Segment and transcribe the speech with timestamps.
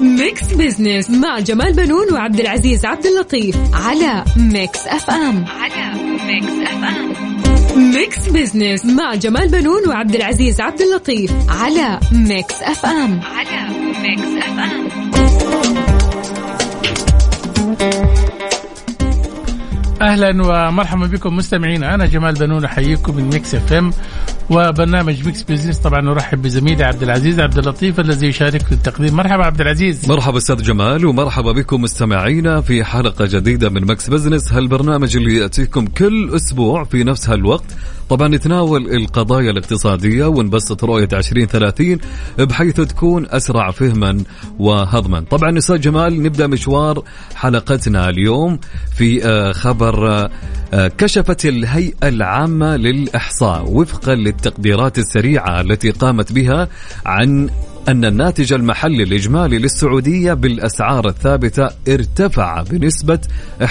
[0.00, 5.44] Mix Business مع جمال بنون وعبد العزيز عبد اللطيف على Mix FM.
[5.60, 5.92] على
[6.26, 7.12] Mix FM.
[7.94, 13.20] Mix Business مع جمال بنون وعبد العزيز عبد اللطيف على Mix FM.
[13.36, 13.68] على
[14.02, 14.88] Mix FM.
[20.02, 20.28] أهلا
[20.68, 21.94] ومرحبا بكم مستمعينا.
[21.94, 23.92] أنا جمال بنون أحييكم من Mix FM.
[24.50, 29.16] وبرنامج Mix Business طبعا نرحب بزميلي عبد العزيز عبد اللطيف الذي يشارك في التقديم.
[29.16, 30.08] مرحبا عبد العزيز.
[30.08, 35.86] مرحبا أستاذ جمال ومرحبا بكم مستمعينا في حلقة جديدة من Mix Business هالبرنامج اللي يأتيكم
[35.86, 37.76] كل أسبوع في نفس هالوقت.
[38.08, 41.98] طبعا نتناول القضايا الاقتصادية ونبسط رؤية 2030
[42.38, 44.24] بحيث تكون أسرع فهما
[44.58, 45.20] وهضما.
[45.20, 47.02] طبعا أستاذ جمال نبدأ مشوار
[47.34, 48.58] حلقتنا اليوم
[48.94, 50.30] في آه، خبر آه،
[50.74, 56.68] آه، كشفت الهيئة العامة للإحصاء وفقا للتقديرات السريعة التي قامت بها
[57.06, 57.50] عن
[57.88, 63.18] أن الناتج المحلي الإجمالي للسعودية بالأسعار الثابتة ارتفع بنسبة
[63.62, 63.66] 11.8%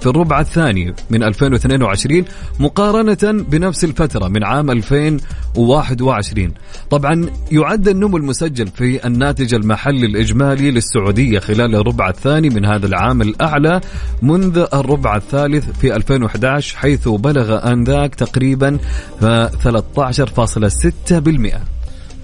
[0.00, 2.24] في الربع الثاني من 2022
[2.60, 6.52] مقارنة بنفس الفترة من عام 2021
[6.90, 13.22] طبعا يعد النمو المسجل في الناتج المحلي الإجمالي للسعودية خلال الربع الثاني من هذا العام
[13.22, 13.80] الأعلى
[14.22, 18.78] منذ الربع الثالث في 2011 حيث بلغ آنذاك تقريبا
[19.20, 21.75] 13.6%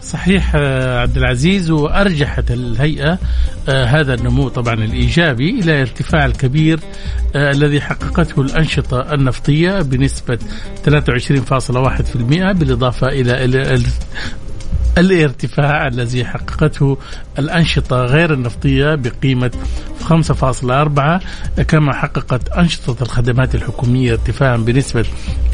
[0.03, 3.19] صحيح آه، عبد العزيز وأرجحت الهيئة
[3.69, 6.81] آه، هذا النمو طبعا الإيجابي إلى ارتفاع الكبير
[7.37, 10.39] آه، الذي حققته الأنشطة النفطية بنسبة
[10.87, 13.85] 23.1% بالإضافة إلى ال-
[14.99, 16.99] الارتفاع الذي حققته
[17.39, 19.51] الأنشطة غير النفطية بقيمة
[20.03, 25.05] 5.4 كما حققت أنشطة الخدمات الحكومية ارتفاعا بنسبة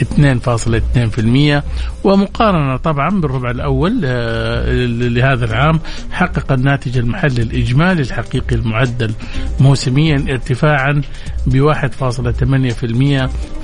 [0.00, 1.62] 2.2%
[2.04, 9.12] ومقارنة طبعا بالربع الأول آه، لهذا العام حقق الناتج المحلي الإجمالي الحقيقي المعدل
[9.60, 11.02] موسميا ارتفاعا
[11.46, 11.84] ب 1.8%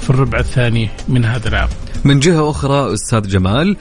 [0.01, 1.69] في الربع الثاني من هذا العام.
[2.05, 3.77] من جهة أخرى أستاذ جمال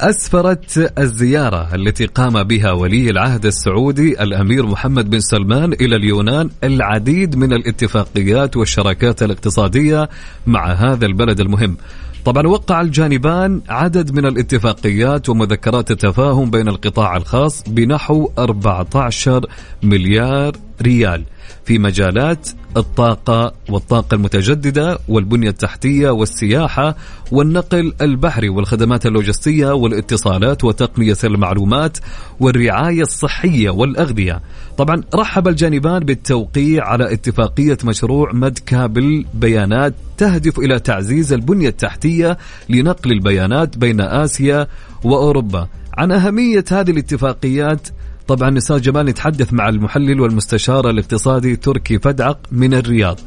[0.00, 7.36] أسفرت الزيارة التي قام بها ولي العهد السعودي الأمير محمد بن سلمان إلى اليونان العديد
[7.36, 10.08] من الاتفاقيات والشراكات الاقتصادية
[10.46, 11.76] مع هذا البلد المهم.
[12.24, 19.46] طبعا وقع الجانبان عدد من الاتفاقيات ومذكرات التفاهم بين القطاع الخاص بنحو 14
[19.82, 21.24] مليار ريال
[21.64, 26.96] في مجالات الطاقة والطاقة المتجددة والبنية التحتية والسياحة
[27.32, 31.98] والنقل البحري والخدمات اللوجستية والاتصالات وتقنية المعلومات
[32.40, 34.40] والرعاية الصحية والأغذية.
[34.78, 42.38] طبعا رحب الجانبان بالتوقيع على اتفاقية مشروع مد كابل بيانات تهدف إلى تعزيز البنية التحتية
[42.68, 44.66] لنقل البيانات بين آسيا
[45.04, 45.68] وأوروبا.
[45.94, 47.88] عن أهمية هذه الاتفاقيات
[48.30, 53.20] طبعا أستاذ جمال نتحدث مع المحلل والمستشار الاقتصادي تركي فدعق من الرياض.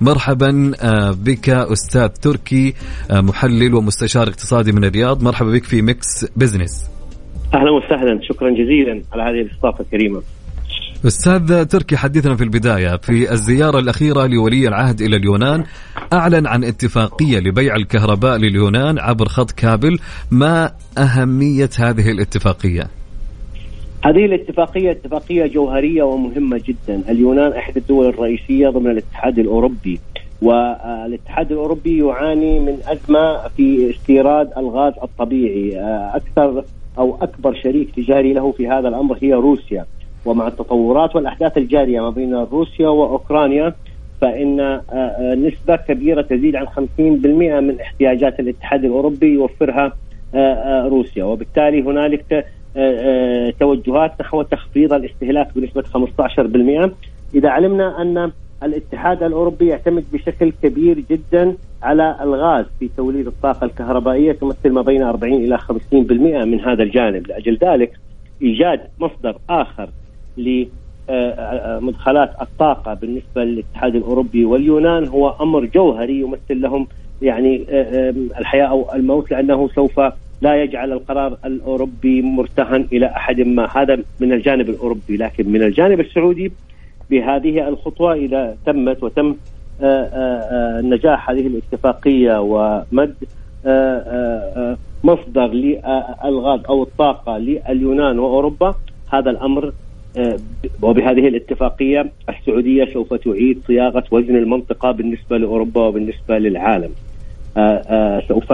[0.00, 2.74] مرحبا آه، بك أستاذ تركي
[3.10, 5.22] آه، محلل ومستشار اقتصادي من الرياض.
[5.22, 6.90] مرحبا بك في Mix Business.
[7.54, 8.20] أهلا وسهلا.
[8.22, 10.22] شكرا جزيلا على هذه الاستضافة الكريمة.
[11.06, 12.96] أستاذ تركي حدثنا في البداية.
[12.96, 15.64] في الزيارة الأخيرة لولي العهد إلى اليونان
[16.12, 19.98] أعلن عن اتفاقية لبيع الكهرباء لليونان عبر خط كابل
[20.30, 23.05] ما أهمية هذه الاتفاقية.
[24.06, 27.02] هذه الاتفاقية اتفاقية جوهرية ومهمة جدا.
[27.08, 30.00] اليونان احدى الدول الرئيسية ضمن الاتحاد الأوروبي
[30.42, 35.80] والاتحاد الأوروبي يعاني من أزمة في استيراد الغاز الطبيعي.
[36.14, 36.64] أكثر
[36.98, 39.84] أو أكبر شريك تجاري له في هذا الأمر هي روسيا.
[40.24, 43.74] ومع التطورات والأحداث الجارية ما بين روسيا وأوكرانيا
[44.20, 44.80] فإن
[45.46, 46.80] نسبة كبيرة تزيد عن 50%
[47.60, 49.92] من احتياجات الاتحاد الأوروبي يوفرها
[50.88, 51.24] روسيا.
[51.24, 52.46] وبالتالي هنالك
[53.60, 56.90] توجهات نحو تخفيض الاستهلاك بنسبة 15%
[57.34, 58.32] إذا علمنا أن
[58.62, 65.02] الاتحاد الأوروبي يعتمد بشكل كبير جدا على الغاز في توليد الطاقة الكهربائية تمثل ما بين
[65.02, 65.72] 40 إلى 50%
[66.44, 67.92] من هذا الجانب، لأجل ذلك
[68.42, 69.88] إيجاد مصدر آخر
[71.08, 75.06] لمدخلات الطاقة بالنسبة للاتحاد الأوروبي واليونان.
[75.06, 76.86] هو أمر جوهري يمثل لهم
[77.22, 77.64] يعني
[78.38, 80.00] الحياة أو الموت لأنه سوف
[80.40, 86.00] لا يجعل القرار الأوروبي مرتهن إلى أحد ما هذا من الجانب الأوروبي لكن من الجانب
[86.00, 86.52] السعودي
[87.10, 89.36] بهذه الخطوة إذا تمت وتم
[90.82, 93.14] نجاح هذه الاتفاقية ومد
[95.04, 98.74] مصدر للغاز أو الطاقة لليونان وأوروبا
[99.12, 99.72] هذا الأمر
[100.82, 106.90] وبهذه الاتفاقية السعودية سوف تعيد صياغة وزن المنطقة بالنسبة لأوروبا وبالنسبة للعالم.
[108.28, 108.50] سوف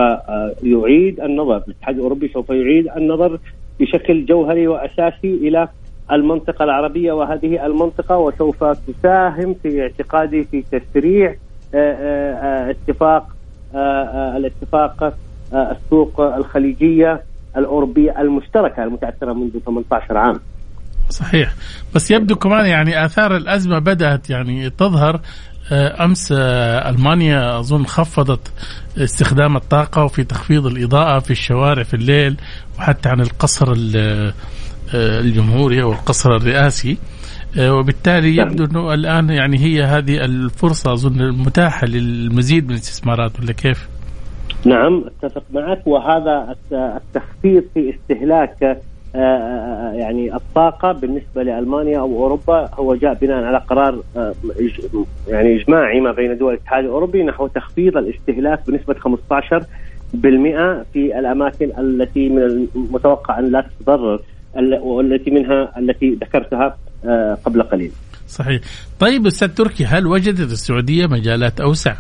[0.63, 3.39] يعيد النظر الاتحاد الأوروبي سوف يعيد النظر
[3.81, 5.69] بشكل جوهري وأساسي إلى
[6.13, 11.35] المنطقة العربية وهذه المنطقة وسوف تساهم في اعتقادي في تسريع
[12.71, 13.27] اتفاق
[14.37, 15.15] الاتفاق
[15.55, 17.23] السوق الخليجية
[17.57, 20.41] الأوروبية المشتركة المتاثره منذ 18 عام.
[21.09, 21.55] صحيح
[21.95, 25.21] بس يبدو كمان يعني آثار الأزمة بدأت يعني تظهر
[25.73, 28.53] أمس ألمانيا أظن خفضت
[28.99, 32.37] استخدام الطاقة وفي تخفيض الإضاءة في الشوارع في الليل
[32.79, 33.75] وحتى عن القصر
[34.95, 36.99] الجمهوري أو القصر الرئاسي
[37.61, 43.89] وبالتالي يبدو أنه الآن يعني هي هذه الفرصة أظن المتاحة للمزيد من الاستثمارات ولا كيف؟
[44.65, 48.83] نعم أتفق معك وهذا التخفيض في استهلاك
[49.15, 54.03] يعني الطاقة بالنسبة لألمانيا أو أوروبا هو جاء بناء على قرار
[55.29, 59.63] يعني إجماعي ما بين دول الاتحاد الأوروبي نحو تخفيض الاستهلاك بنسبة 15%
[60.93, 62.43] في الأماكن التي من
[62.75, 64.21] المتوقع أن لا تتضرر
[64.83, 66.77] والتي منها التي ذكرتها
[67.45, 67.93] قبل قليل.
[68.29, 68.61] صحيح.
[69.01, 71.95] طيب أستاذ تركي هل وجدت السعودية مجالات أوسع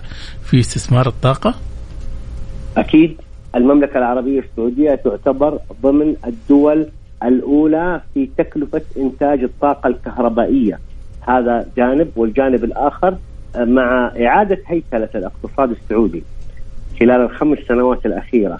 [0.44, 1.55] في استثمار الطاقة؟
[2.76, 3.17] أكيد
[3.56, 6.87] المملكة العربية السعودية تعتبر ضمن الدول
[7.25, 10.79] الأولى في تكلفة إنتاج الطاقة الكهربائية.
[11.21, 13.17] هذا جانب والجانب الآخر
[13.57, 16.23] مع إعادة هيكلة الاقتصاد السعودي
[17.01, 18.59] خلال الخمس سنوات الأخيرة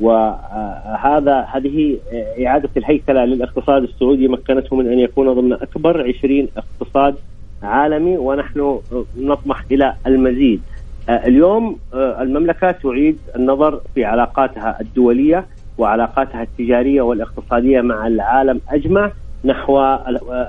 [0.00, 1.98] وهذا هذه
[2.46, 7.14] إعادة الهيكلة للاقتصاد السعودي مكنته من أن يكون ضمن أكبر 20 اقتصاد
[7.62, 8.80] عالمي ونحن
[9.18, 10.60] نطمح إلى المزيد.
[11.08, 15.46] اليوم المملكة تعيد النظر في علاقاتها الدولية
[15.78, 19.10] وعلاقاتها التجارية والاقتصادية مع العالم أجمع
[19.44, 19.80] نحو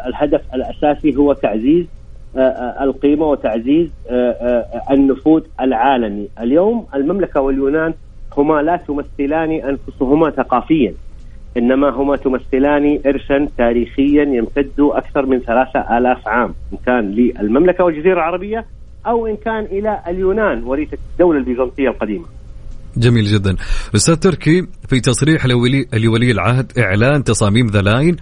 [0.08, 1.86] الهدف الأساسي هو تعزيز
[2.82, 3.90] القيمة وتعزيز
[4.92, 7.94] النفوذ العالمي، اليوم المملكة واليونان
[8.38, 10.94] هما لا تمثلان أنفسهما ثقافيا
[11.58, 18.14] إنما هما تمثلان ارثا تاريخيا يمتد أكثر من ثلاثة آلاف عام إن كان للمملكة والجزيرة
[18.14, 18.66] العربية
[19.08, 22.26] أو إن كان إلى اليونان وريثة الدولة البيزنطية القديمة.
[22.98, 23.56] جميل جدا.
[23.96, 28.18] أستاذ تركي في تصريح لولي, لولي العهد إعلان تصاميم The Line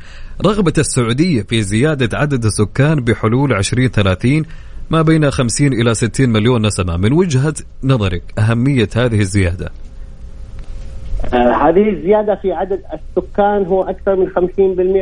[0.46, 4.44] رغبة السعودية في زيادة عدد السكان بحلول 2030
[4.90, 6.98] ما بين 50 إلى 60 مليون نسمة.
[6.98, 7.54] من وجهة
[7.84, 9.70] نظرك أهمية هذه الزيادة؟
[11.34, 14.40] هذه الزيادة في عدد السكان هو أكثر من 50%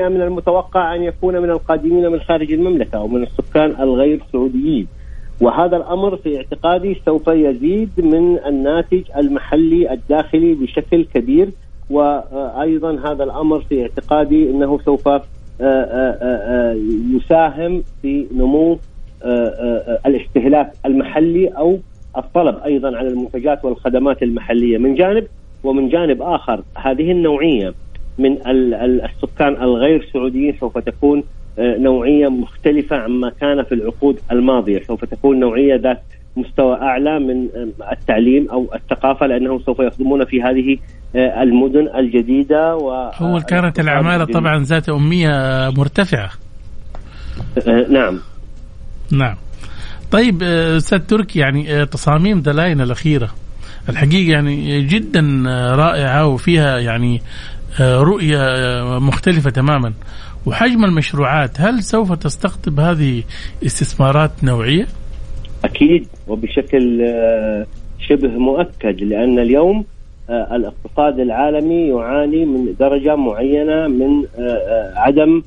[0.09, 4.87] من المتوقع أن يكون من القادمين من خارج المملكة أو من السكان الغير سعوديين.
[5.41, 11.49] وهذا الأمر في اعتقادي سوف يزيد من الناتج المحلي الداخلي بشكل كبير
[11.89, 15.09] وأيضا هذا الأمر في اعتقادي إنه سوف
[17.15, 18.79] يساهم في نمو
[20.05, 21.79] الاستهلاك المحلي أو
[22.17, 24.77] الطلب أيضا على المنتجات والخدمات المحلية.
[24.77, 25.27] من جانب
[25.63, 27.73] ومن جانب آخر هذه النوعية
[28.17, 31.23] من السكان الغير سعوديين سوف تكون
[31.59, 36.03] نوعية مختلفة عما كان في العقود الماضية، سوف تكون نوعية ذات
[36.37, 37.47] مستوى أعلى من
[37.91, 40.77] التعليم أو الثقافة لأنهم سوف يخدمون في هذه
[41.15, 45.29] المدن الجديدة و هو كانت العمالة طبعا ذات أمية
[45.77, 46.31] مرتفعة.
[47.89, 48.19] نعم.
[49.11, 49.35] نعم.
[50.11, 53.29] طيب أستاذ تركي يعني تصاميم دلاين الأخيرة
[53.89, 55.43] الحقيقة يعني جدا
[55.75, 57.21] رائعة وفيها يعني
[57.81, 58.39] رؤية
[58.99, 59.93] مختلفة تماما.
[60.45, 63.23] وحجم المشروعات هل سوف تستقطب هذه
[63.65, 64.87] استثمارات نوعية؟
[65.65, 67.13] أكيد وبشكل
[67.99, 69.85] شبه مؤكد لأن اليوم
[70.29, 74.25] الاقتصاد العالمي يعاني من درجة معينة من
[74.95, 75.43] عدم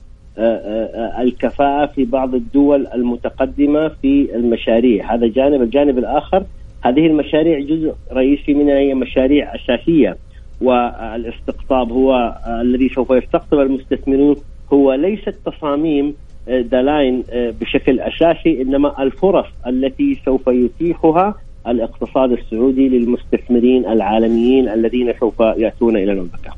[1.19, 6.45] الكفاءة في بعض الدول المتقدمة في المشاريع، هذا جانب، الجانب الآخر
[6.85, 10.17] هذه المشاريع جزء رئيسي منها هي مشاريع أساسية
[10.61, 14.37] والإستقطاب هو الذي سوف يستقطب المستثمرون
[14.73, 16.15] هو ليست تصاميم
[16.49, 21.35] دلاين بشكل أساسي إنما الفرص التي سوف يتيحها
[21.67, 26.55] الاقتصاد السعودي للمستثمرين العالميين الذين سوف يأتون إلى المملكة.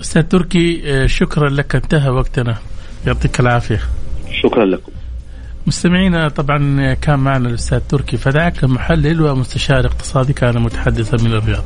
[0.00, 2.56] أستاذ تركي شكرا لك انتهى وقتنا
[3.06, 3.80] يعطيك العافية.
[4.42, 4.92] شكرا لكم.
[5.66, 11.64] مستمعينا طبعا كان معنا الأستاذ تركي فدعك محلل ومستشار اقتصادي كان متحدثا من الرياض.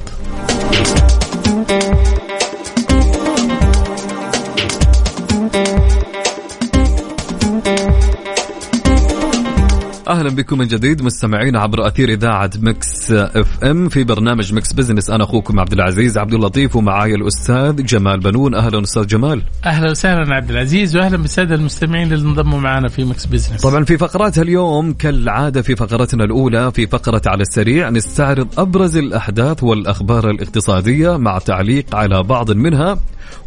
[10.11, 15.11] وسهلا بكم من جديد مستمعين عبر أثير إذاعة Mix FM في برنامج Mix Business.
[15.11, 18.55] أنا أخوكم عبد العزيز عبد اللطيف ومعاي الأستاذ جمال بنون.
[18.55, 19.43] أهلا أستاذ جمال.
[19.65, 23.61] أهلا وسهلا عبد العزيز واهلا بالسادة المستمعين اللي انضموا معنا في Mix Business.
[23.61, 29.63] طبعا في فقرات اليوم كالعادة في فقرتنا الأولى في فقرة على السريع نستعرض أبرز الأحداث
[29.63, 32.99] والأخبار الاقتصادية مع تعليق على بعض منها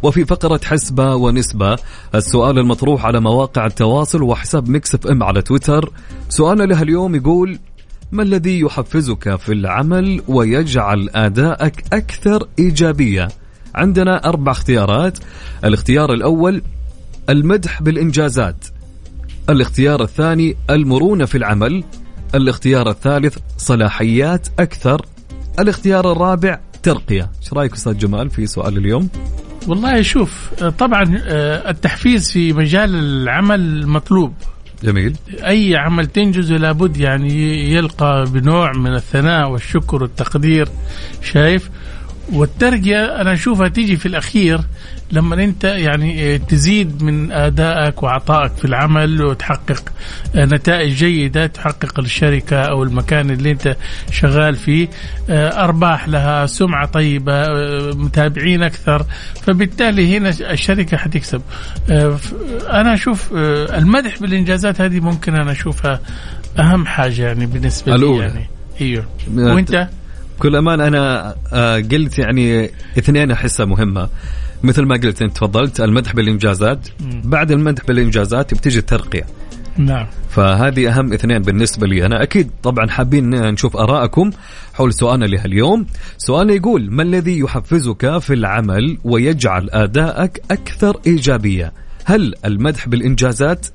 [0.02, 1.76] وفي فقرة حسبة ونسبة.
[2.14, 5.90] السؤال المطروح على مواقع التواصل وحساب Mix FM على تويتر.
[6.54, 7.58] سؤالنا له اليوم يقول
[8.12, 13.28] ما الذي يحفزك في العمل ويجعل أداءك أكثر إيجابية?
[13.74, 15.18] عندنا أربع اختيارات.
[15.64, 16.62] الاختيار الأول
[17.28, 18.64] المدح بالإنجازات.
[19.50, 21.84] الاختيار الثاني المرونة في العمل.
[22.34, 25.06] الاختيار الثالث صلاحيات أكثر.
[25.58, 27.30] الاختيار الرابع ترقية.
[27.42, 29.08] إيش رأيك أستاذ جمال في سؤال اليوم؟
[29.68, 34.32] والله شوف طبعا آه، التحفيز في مجال العمل مطلوب.
[34.84, 35.16] جميل.
[35.44, 37.32] أي عمل تنجزه لابد يعني
[37.72, 40.68] يلقى بنوع من الثناء والشكر والتقدير
[41.22, 41.70] شايف؟
[42.32, 44.60] والترقية أنا أشوفها تيجي في الأخير
[45.12, 49.92] لما أنت يعني تزيد من أدائك وعطائك في العمل وتحقق
[50.36, 53.76] نتائج جيدة تحقق الشركة أو المكان اللي أنت
[54.10, 54.88] شغال فيه
[55.30, 57.48] أرباح لها سمعة طيبة
[57.94, 59.06] متابعين أكثر.
[59.42, 61.42] فبالتالي هنا الشركة حتكسب.
[62.70, 66.00] أنا أشوف المدح بالإنجازات هذه ممكن أنا أشوفها
[66.58, 68.46] أهم حاجة يعني بالنسبة لي يعني.
[68.80, 69.04] أيوه.
[69.36, 69.88] وأنت؟
[70.38, 74.08] بكل أمان أنا آه، قلت يعني اثنين أحسها مهمة.
[74.62, 76.88] مثل ما قلت أنت تفضلت المدح بالانجازات
[77.24, 79.26] بعد المدح بالانجازات بتجي الترقية.
[79.76, 80.06] نعم.
[80.30, 82.06] فهذه أهم اثنين بالنسبة لي.
[82.06, 84.30] أنا أكيد طبعا حابين نشوف ارائكم
[84.74, 85.86] حول سؤالنا لهاليوم.
[86.18, 91.72] سؤالنا يقول ما الذي يحفزك في العمل ويجعل أدائك أكثر إيجابية؟
[92.04, 93.66] هل المدح بالانجازات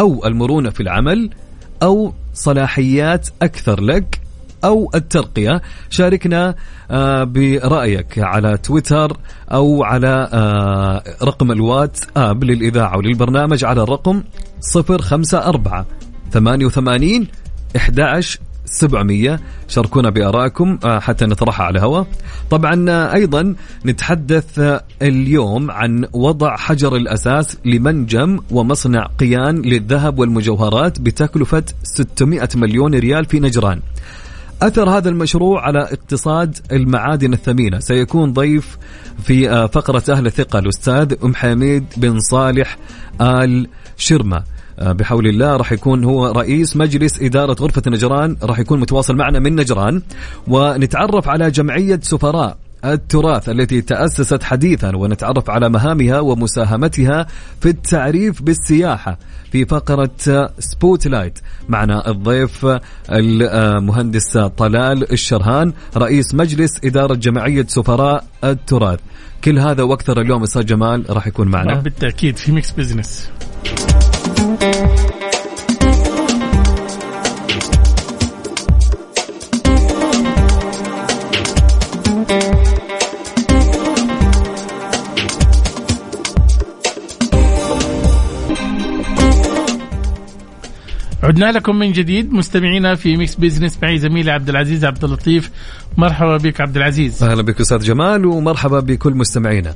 [0.00, 1.30] أو المرونة في العمل
[1.82, 4.20] أو صلاحيات أكثر لك
[4.64, 5.62] أو الترقية.
[5.90, 6.54] شاركنا
[6.90, 9.16] آه، برأيك على تويتر
[9.52, 14.22] أو على آه، رقم الواتس آب للإذاعة وللبرنامج على الرقم
[14.76, 15.84] 054
[16.32, 17.26] 88
[17.76, 22.06] 11 700 شاركونا بآرائكم آه، حتى نطرحها على الهواء.
[22.50, 23.54] طبعا أيضا
[23.86, 33.24] نتحدث اليوم عن وضع حجر الأساس لمنجم ومصنع قيان للذهب والمجوهرات بتكلفة 600 مليون ريال
[33.24, 33.80] في نجران.
[34.62, 37.78] أثر هذا المشروع على اقتصاد المعادن الثمينة.
[37.78, 38.78] سيكون ضيف
[39.24, 42.76] في آه، فقرة أهل الثقة الأستاذ أم حميد بن صالح
[43.20, 44.42] آل شرمة.
[44.78, 49.38] آه، بحول الله راح يكون هو رئيس مجلس إدارة غرفة نجران راح يكون متواصل معنا
[49.38, 50.02] من نجران.
[50.48, 52.56] ونتعرف على جمعية سفراء.
[52.84, 57.26] التراث التي تأسست حديثا ونتعرف على مهامها ومساهمتها
[57.60, 59.18] في التعريف بالسياحة
[59.52, 61.38] في فقرة Spotlight
[61.68, 62.66] معنا الضيف
[63.10, 68.98] المهندس طلال الشرهان رئيس مجلس إدارة جمعية سفراء التراث.
[69.44, 71.74] كل هذا وأكثر اليوم أستاذ جمال راح يكون معنا.
[71.74, 72.36] بالتأكيد.
[72.36, 73.30] في Mix Business
[91.22, 92.32] عدنا لكم من جديد.
[92.32, 95.50] مستمعينا في Mix Business معي زميلي عبد العزيز عبد اللطيف.
[95.96, 97.22] مرحبا بك عبد العزيز.
[97.22, 99.74] أهلا بك أستاذ جمال ومرحبا بكل مستمعينا.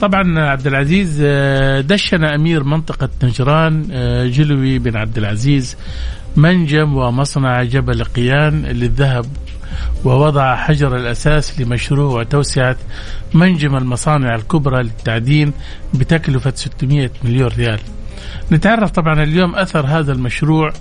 [0.00, 5.76] طبعا عبد العزيز آه، دشن أمير منطقة نجران آه، جلوي بن عبد العزيز
[6.36, 9.26] منجم ومصنع جبل قيان للذهب
[10.04, 12.76] ووضع حجر الأساس لمشروع توسعة
[13.34, 15.52] منجم المصانع الكبرى للتعدين
[15.94, 17.80] بتكلفة 600 مليون ريال.
[18.52, 20.72] نتعرف طبعا اليوم أثر هذا المشروع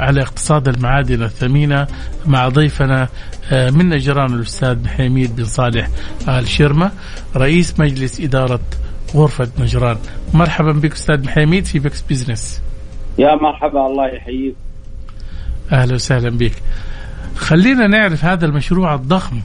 [0.00, 1.86] على اقتصاد المعادن الثمينة
[2.26, 3.08] مع ضيفنا
[3.52, 5.88] آه، من نجران الأستاذ حميد بن صالح
[6.28, 6.90] ال شرمه
[7.36, 8.60] رئيس مجلس إدارة
[9.14, 9.96] غرفة نجران.
[10.34, 12.62] مرحبا بك أستاذ حميد في Mix Business
[13.18, 14.54] يا مرحبا الله يحييك.
[15.72, 16.52] أهلا وسهلا بك.
[17.36, 19.40] خلينا نعرف هذا المشروع الضخم.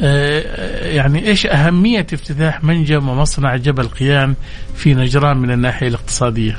[0.00, 4.34] آه، يعني إيش أهمية افتتاح منجم ومصنع جبل قيان
[4.74, 6.58] في نجران من الناحية الاقتصادية؟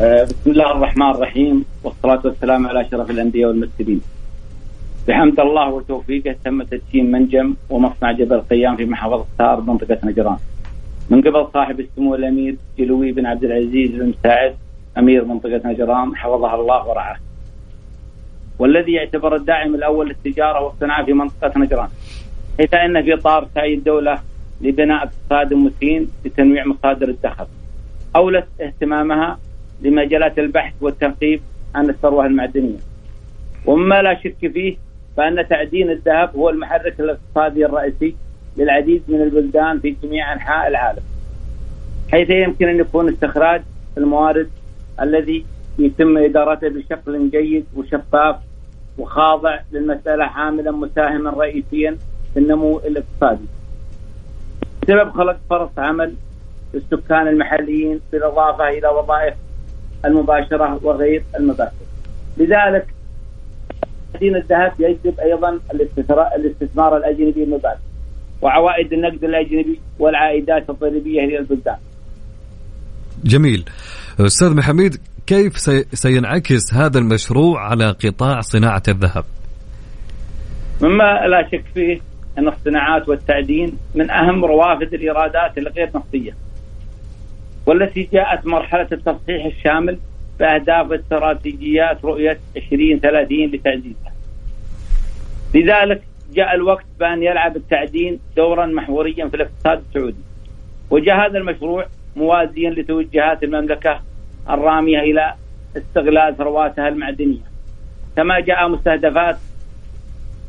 [0.00, 4.00] آه، بسم الله الرحمن الرحيم والصلاة والسلام على أشرف الأنبياء والمرسلين.
[5.08, 10.36] بحمد الله وتوفيقه تم تدشين منجم ومصنع جبل قيان في محافظة سار منطقة نجران.
[11.10, 14.54] من قبل صاحب السمو الأمير جلوي بن عبد العزيز بن سعد
[14.98, 17.16] أمير منطقة نجران حفظها الله ورعاه.
[18.58, 21.88] والذي يعتبر الداعم الأول للتجارة والصناعة في منطقة نجران.
[22.58, 24.18] حيث أن في اطار سعي الدولة
[24.60, 27.46] لبناء اقتصاد متين لتنويع مصادر الدخل.
[28.16, 29.38] أولت اهتمامها
[29.82, 31.40] لمجالات البحث والتنقيب
[31.74, 32.78] عن الثروة المعدنية.
[33.66, 34.76] ومما لا شك فيه
[35.16, 38.16] فأن تعدين الذهب هو المحرك الاقتصادي الرئيسي
[38.56, 41.02] للعديد من البلدان في جميع أنحاء العالم
[42.12, 43.62] حيث يمكن أن يكون استخراج
[43.98, 44.50] الموارد
[45.00, 45.44] الذي
[45.78, 48.36] يتم إدارته بشكل جيد وشفاف
[48.98, 51.96] وخاضع للمسألة عاملا مساهما رئيسيا
[52.34, 53.46] في النمو الاقتصادي.
[54.82, 56.14] بسبب خلق فرص عمل
[56.74, 59.34] للسكان المحليين بالإضافة إلى وظائف
[60.06, 61.86] المباشرة وغير المباشرة
[62.36, 62.86] لذلك
[64.14, 65.58] تدين الذهب يجذب أيضا
[66.36, 67.80] الاستثمار الأجنبي المباشر
[68.42, 71.76] وعوائد النقد الأجنبي والعائدات الضريبية إلى البلدان
[73.24, 73.64] جميل.
[74.20, 74.96] أستاذ محمد
[75.26, 75.56] كيف
[75.92, 79.24] سينعكس هذا المشروع على قطاع صناعة الذهب؟
[80.82, 82.00] مما لا شك فيه
[82.38, 86.45] أن الصناعات والتعدين من أهم روافد الإيرادات الغير نفطية.
[87.66, 89.98] والتي جاءت مرحلة التصحيح الشامل
[90.38, 94.12] بأهداف استراتيجيات رؤية 2030 لتعزيزها
[95.54, 100.22] لذلك جاء الوقت بأن يلعب التعدين دورا محوريا في الاقتصاد السعودي.
[100.90, 104.00] وجاء هذا المشروع موازيا لتوجهات المملكة
[104.50, 105.34] الرامية إلى
[105.76, 107.40] استغلال ثرواتها المعدنية.
[108.16, 109.36] كما جاء مستهدفات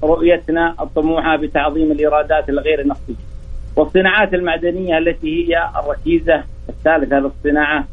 [0.04, 3.14] رؤيتنا الطموحة بتعظيم الإيرادات الغير النفطية
[3.76, 7.88] والصناعات المعدنية التي هي الركيزة الثالثة للصناعة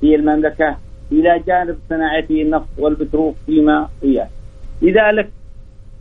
[0.00, 0.76] في المملكة
[1.12, 4.28] إلى جانب صناعته النفط والبترول فيما إياه.
[4.82, 5.30] لذلك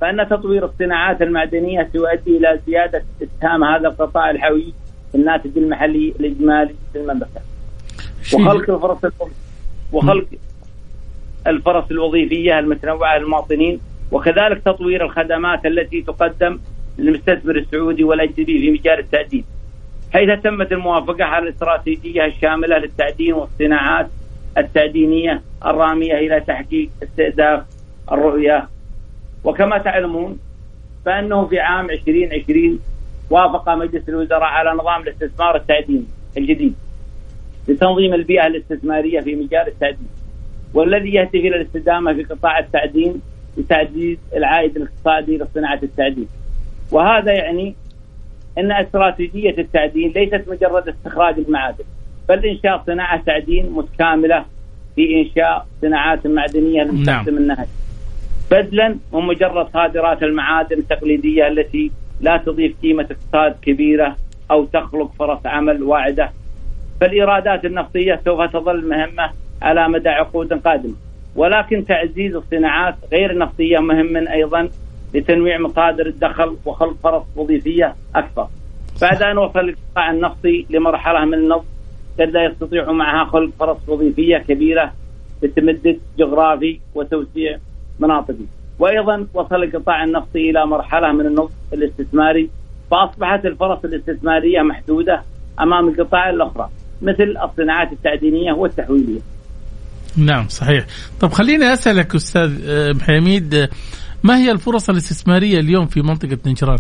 [0.02, 4.74] فإن تطوير الصناعات المعدنية سيؤدي إلى زيادة إسهام هذا القطاع الحيوي
[5.16, 7.42] الناتج المحلي الإجمالي في المملكة.
[8.34, 9.14] وخلق الفرص
[9.94, 10.26] وخلق
[11.48, 13.80] الفرص الوظيفية المتنوعة للمواطنين
[14.12, 16.60] وكذلك تطوير الخدمات التي تقدم
[16.98, 19.46] للمستثمر السعودي والأجنبي في مجال التأدين
[20.14, 24.08] حيث تمت الموافقة على الاستراتيجية الشاملة للتعدين والصناعات
[24.58, 27.64] التعدينية الرامية إلى تحقيق استهداف
[28.12, 28.68] الرؤية؟
[29.44, 30.40] وكما تعلمون
[31.06, 32.80] فأنه في عام 2020
[33.30, 36.06] وافق مجلس الوزراء على نظام الاستثمار التعديني
[36.38, 36.76] الجديد
[37.68, 40.08] لتنظيم البيئة الاستثمارية في مجال التعدين
[40.74, 43.22] والذي يهدف إلى الاستدامة في قطاع التعدين
[43.58, 46.28] لتعزيز العائد الاقتصادي لصناعة التعدين.
[46.92, 47.76] وهذا يعني
[48.58, 51.84] أن استراتيجية التعدين ليست مجرد استخراج المعادن
[52.30, 54.46] بل إنشاء صناعة تعدين متكاملة
[54.96, 57.38] في إنشاء صناعات معدنية لمستخدم نعم.
[57.38, 57.68] النهج.
[58.52, 61.92] بدلا من مجرد صادرات المعادن التقليدية التي
[62.22, 64.16] لا تضيف قيمة اقتصاد كبيرة
[64.52, 66.32] أو تخلق فرص عمل واعدة.
[67.02, 69.30] فالإيرادات النفطية سوف تظل مهمة
[69.62, 70.96] على مدى عقود قادمة.
[71.36, 74.70] ولكن تعزيز الصناعات غير النفطية مهم أيضا
[75.14, 78.48] لتنويع مصادر الدخل وخلق فرص وظيفية أكثر
[79.02, 81.66] بعد أن وصل القطاع النفطي لمرحلة من النفط
[82.20, 84.94] قد لا يستطيع معها خلق فرص وظيفية كبيرة
[85.44, 87.58] لتمدد جغرافي وتوسيع
[88.00, 88.46] مناطقي
[88.80, 92.50] وأيضا وصل القطاع النفطي إلى مرحلة من النفط الاستثماري
[92.92, 95.24] فأصبحت الفرص الاستثمارية محدودة
[95.60, 96.70] أمام القطاع الأخرى
[97.02, 99.20] مثل الصناعات التعدينية والتحويلية.
[100.18, 100.86] نعم صحيح.
[101.20, 103.70] طب خليني أسألك أستاذ آه، حميد آه،
[104.28, 106.80] ما هي الفرص الاستثمارية اليوم في منطقة نجران؟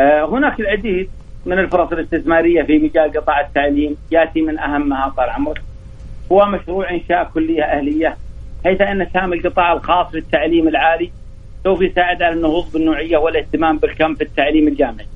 [0.00, 1.10] آه، هناك العديد
[1.46, 5.62] من الفرص الاستثمارية في مجال قطاع التعليم ياتي من أهمها طال عمرك
[6.32, 8.16] هو مشروع إنشاء كلية أهلية
[8.64, 11.10] حيث أن سهم القطاع الخاص في التعليم العالي
[11.64, 15.06] سوف يساعد على النهوض بالنوعية والاهتمام بالكم في التعليم الجامعي.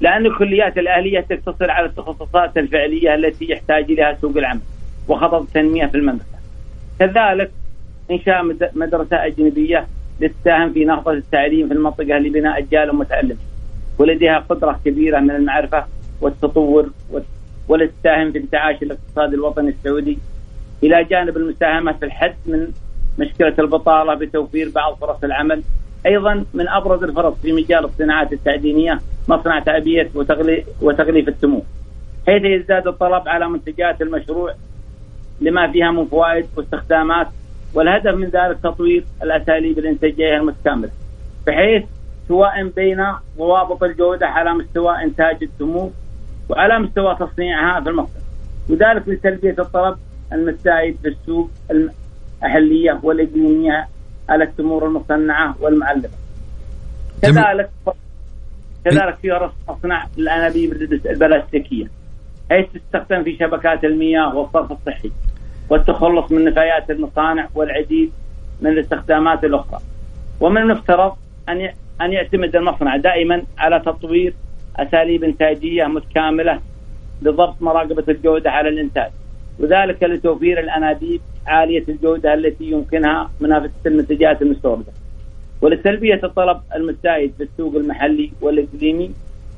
[0.00, 4.60] لأن الكليات الأهلية تقتصر على التخصصات الفعلية التي يحتاج إليها سوق العمل
[5.08, 6.38] وخطط التنمية في المملكة
[6.98, 7.50] كذلك
[8.10, 9.86] إنشاء مدرسة أجنبية
[10.20, 13.36] لتساهم في نهضة التعليم في المنطقة لبناء أجيال متعلمة
[13.98, 15.84] ولديها قدرة كبيرة من المعرفة
[16.20, 16.90] والتطور
[17.68, 20.18] ولتساهم في انتعاش الاقتصاد الوطني السعودي.
[20.82, 22.68] إلى جانب المساهمة في الحد من
[23.18, 25.62] مشكلة البطالة بتوفير بعض فرص العمل.
[26.06, 30.08] أيضا من أبرز الفرص في مجال الصناعات التعدينيه مصنع تعبئه
[30.82, 31.62] وتغليف السموم
[32.26, 34.54] حيث يزداد الطلب على منتجات المشروع
[35.40, 37.28] لما فيها من فوائد واستخدامات
[37.74, 40.90] والهدف من ذلك تطوير الأساليب الانتاجيه المتكامله
[41.46, 41.84] بحيث
[42.28, 43.06] توائم بين
[43.38, 45.92] ضوابط الجودة على مستوى إنتاج السموم
[46.48, 48.20] وعلى مستوى تصنيعها في المصدر
[48.68, 49.96] وذلك لتلبيه الطلب
[50.32, 53.88] المتزايد في السوق المحليه والإقليمية
[54.28, 56.08] على التمور المصنعة والمعلبه.
[57.22, 57.70] كذلك
[58.84, 60.72] كذلك في اصنع الأنابيب
[61.06, 61.86] البلاستيكية
[62.50, 65.10] حيث تستخدم في شبكات المياه والصرف الصحي.
[65.72, 68.12] والتخلص من نفايات المصانع والعديد
[68.60, 69.80] من الاستخدامات الأخرى.
[70.40, 71.12] ومن المفترض
[71.48, 74.34] أن أن يعتمد المصنع دائما على تطوير
[74.76, 76.60] أساليب إنتاجية متكاملة
[77.22, 79.10] لضبط مراقبة الجودة على الإنتاج
[79.58, 84.92] وذلك لتوفير الأنابيب عالية الجودة التي يمكنها منافسة المنتجات المستوردة
[85.60, 89.10] ولسلبية الطلب المزدايد في السوق المحلي والإقليمي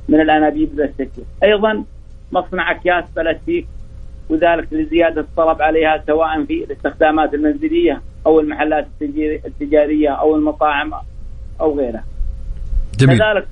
[0.09, 1.83] من الأنابيب البلاستيكية أيضا
[2.31, 3.67] مصنع أكياس بلاستيك
[4.29, 8.87] وذلك لزيادة الطلب عليها سواء في الاستخدامات المنزلية أو المحلات
[9.45, 10.93] التجارية أو المطاعم
[11.61, 12.03] أو غيرها
[12.99, 13.19] جميل.
[13.19, 13.47] كذلك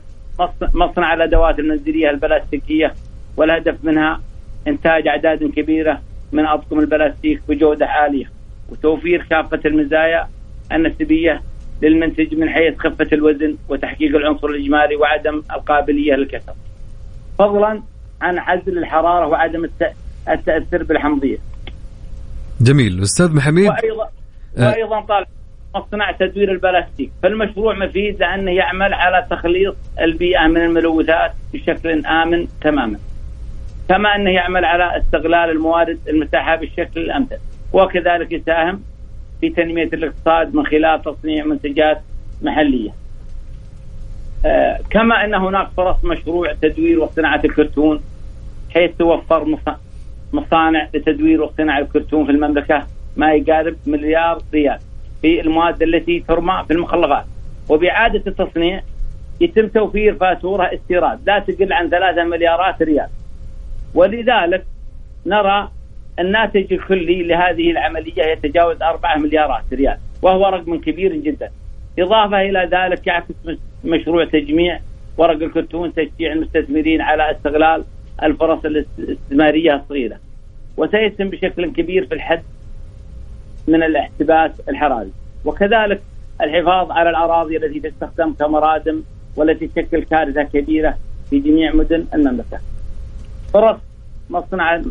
[0.74, 2.94] مصنع الأدوات المنزلية البلاستيكية
[3.38, 4.22] والهدف منها
[4.68, 8.26] إنتاج أعداد كبيرة من أطقم البلاستيك بجودة عالية
[8.70, 10.28] وتوفير كافة المزايا
[10.72, 11.42] النسبية
[11.82, 16.54] للمنتج من حيث خفة الوزن وتحقيق العنصر الإجمالي وعدم القابلية للكسر
[17.40, 17.82] فضلا
[18.22, 19.66] عن عزل الحرارة وعدم
[20.30, 21.38] التأثر بالحمضية.
[22.62, 23.02] جميل.
[23.04, 24.10] أستاذ محمد؟ وأيضا,
[24.58, 24.70] أه.
[24.70, 25.28] وأيضا طالب
[25.76, 27.12] مصنع تدوير البلاستيك.
[27.24, 33.00] فالمشروع مفيد لأنه يعمل على تخليص البيئة من الملوثات بشكل آمن تماما.
[33.90, 37.38] كما أنه يعمل على استغلال الموارد المتاحة بالشكل الأمثل.
[37.74, 38.82] وكذلك يساهم
[39.42, 42.02] في تنمية الاقتصاد من خلال تصنيع منتجات
[42.42, 42.90] محلية.
[44.46, 48.02] آه كما أن هناك فرص مشروع تدوير وصناعة الكرتون
[48.74, 49.46] حيث توفر
[50.34, 52.88] مصانع لتدوير وصناعة الكرتون في المملكة.
[53.18, 54.80] ما يقارب مليار ريال
[55.22, 57.26] في المواد التي ترمى في المخلفات.
[57.70, 58.82] وبإعادة التصنيع
[59.42, 61.20] يتم توفير فاتورة استيراد.
[61.26, 63.08] لا تقل عن ثلاثة مليارات ريال.
[63.94, 64.66] ولذلك
[65.26, 65.70] نرى
[66.20, 69.98] الناتج الكلي لهذه العملية يتجاوز أربعة مليارات ريال.
[70.22, 71.50] وهو رقم كبير جدا.
[72.00, 73.34] إضافة إلى ذلك يعكس
[73.84, 74.80] مشروع تجميع
[75.18, 77.84] ورق الكرتون تشجيع المستثمرين على استغلال
[78.24, 80.18] الفرص الاستثمارية الصغيرة.
[80.78, 82.44] وسيسهم بشكل كبير في الحد
[83.68, 85.12] من الاحتباس الحراري.
[85.46, 86.02] وكذلك
[86.42, 89.02] الحفاظ على الأراضي التي تستخدم كمرادم
[89.36, 90.98] والتي تشكل كارثة كبيرة
[91.30, 92.60] في جميع مدن المملكة.
[93.54, 93.80] فرص
[94.30, 94.82] مصنع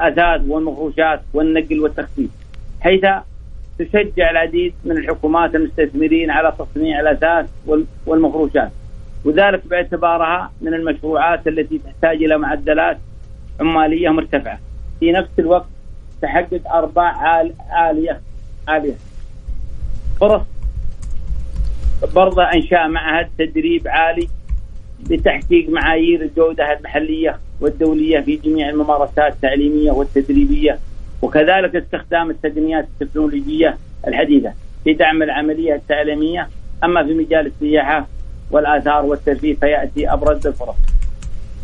[0.00, 2.30] الأثاث والمفروشات والنقل والتخفيف
[2.80, 3.06] حيث
[3.78, 7.50] تشجع العديد من الحكومات المستثمرين على تصنيع الأثاث
[8.06, 8.70] والمفروشات
[9.24, 12.98] وذلك باعتبارها من المشروعات التي تحتاج إلى معدلات
[13.60, 14.58] عمالية مرتفعة.
[15.02, 15.66] في نفس الوقت
[16.22, 17.22] تحقق أرباح
[17.70, 18.20] عالية
[18.68, 18.94] عالية
[20.20, 20.42] فرص
[22.14, 24.28] برضه إنشاء معهد تدريب عالي
[25.10, 30.78] لتحقيق معايير الجودة المحلية والدولية في جميع الممارسات التعليمية والتدريبية
[31.22, 34.52] وكذلك استخدام التقنيات التكنولوجية الحديثة
[34.84, 36.48] في دعم العملية التعليمية.
[36.84, 38.06] أما في مجال السياحة
[38.50, 40.76] والآثار والترفيه فيأتي أبرز الفرص.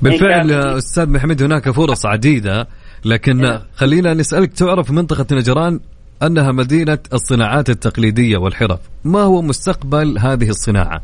[0.03, 2.66] بالفعل أستاذ محمد هناك فرص عديدة.
[3.05, 3.63] لكن إيه.
[3.75, 5.81] خلينا نسألك تعرف منطقة نجران
[6.23, 11.01] أنها مدينة الصناعات التقليدية والحرف ما هو مستقبل هذه الصناعة؟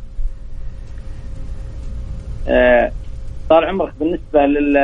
[2.48, 2.92] آه
[3.50, 4.78] طال عمرك بالنسبة لل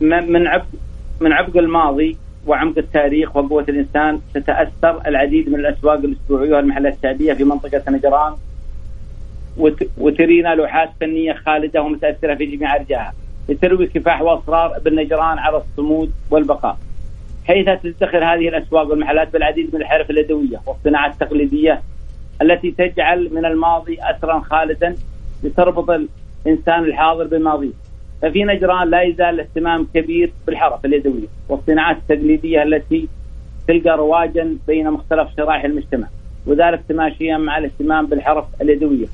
[0.00, 0.64] من عبق
[1.20, 7.44] من عبق الماضي وعمق التاريخ وقوة الإنسان تتأثر العديد من الأسواق الأسبوعية والمحلات الشعبية في
[7.44, 8.34] منطقة نجران
[9.98, 13.12] وترينا لوحات فنية خالدة ومتأثرة في جميع أرجائها
[13.48, 16.78] لتروي كفاح واصرار ابن نجران على الصمود والبقاء.
[17.44, 21.82] حيث تزدخر هذه الأسواق والمحلات بالعديد من الحرف اليدويه والصناعات التقليدية
[22.42, 24.96] التي تجعل من الماضي اثرا خالدا
[25.44, 25.90] لتربط
[26.46, 27.72] الإنسان الحاضر بالماضي؟
[28.22, 33.08] ففي نجران لا يزال اهتمام كبير بالحرف اليدويه والصناعات التقليدية التي
[33.68, 36.08] تلقى رواجا بين مختلف شرائح المجتمع
[36.46, 39.06] وذلك تماشيا مع الاهتمام بالحرف اليدويه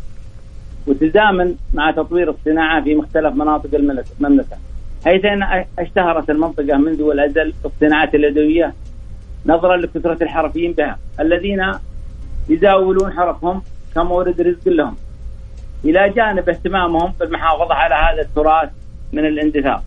[0.88, 4.56] وتزامن مع تطوير الصناعة في مختلف مناطق المملكة.
[5.04, 8.74] حيث أن اشتهرت المنطقة منذ الازل بالصناعات اليدويه
[9.46, 11.72] نظرا لكثرة الحرفيين بها الذين
[12.48, 13.62] يزاولون حرفهم
[13.94, 14.96] كمورد رزق لهم.
[15.84, 18.70] إلى جانب اهتمامهم بالمحافظة على هذا التراث
[19.12, 19.82] من الاندثار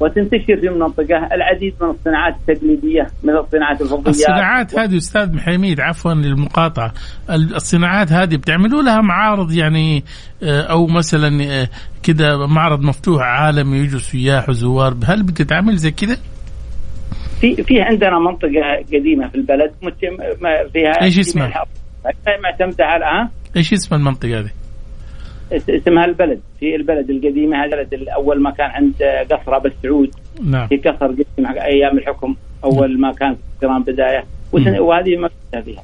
[0.00, 4.78] وتنتشر في المنطقة العديد من الصناعات التقليدية مثل الصناعات الفضيات الصناعات و...
[4.78, 6.92] هذه أستاذ حميد عفوا للمقاطعة
[7.30, 10.04] الصناعات هذه بتعملوا لها معارض يعني
[10.42, 11.68] آه، أو مثلا آه،
[12.02, 16.16] كده معرض مفتوح عالمي يجوا سياح وزوار هل بتتعمل زي كده؟
[17.40, 19.72] في في عندنا منطقة قديمة في البلد
[20.72, 21.64] فيها إيش اسمها؟
[22.42, 24.50] معتمدة على إيش اسم المنطقة هذه؟
[25.52, 28.94] اسمها البلد في البلد القديمة هذا البلد اول ما كان عند
[29.32, 30.10] قصر أبو السعود
[30.44, 32.34] نعم في قصر قديم أيام الحكم
[32.64, 34.24] أول ما كان في بداية
[34.80, 35.28] وهذه ما
[35.62, 35.82] فيها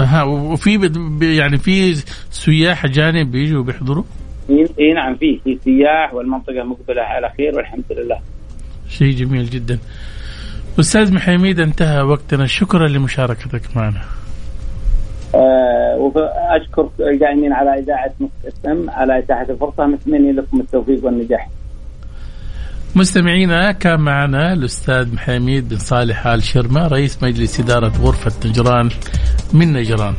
[0.00, 0.90] أها وفي
[1.22, 1.94] يعني في
[2.30, 4.04] سياح اجانب بيجوا بيحضروا؟
[4.50, 8.18] اي نعم في في سياح والمنطقة مقبلة على خير والحمد لله.
[8.88, 9.78] شيء جميل جدا.
[10.80, 14.00] أستاذ محميد انتهى وقتنا شكرا لمشاركتك معنا.
[15.34, 18.12] آه، وأشكر القائمين على إذاعة
[18.66, 19.86] إم على إتاحة الفرصة.
[19.86, 21.48] نتمنى لكم التوفيق والنجاح.
[22.94, 28.88] مستمعينا كان معنا الأستاذ محميد بن صالح آل شرمة رئيس مجلس إدارة غرفة نجران
[29.52, 30.14] من نجران.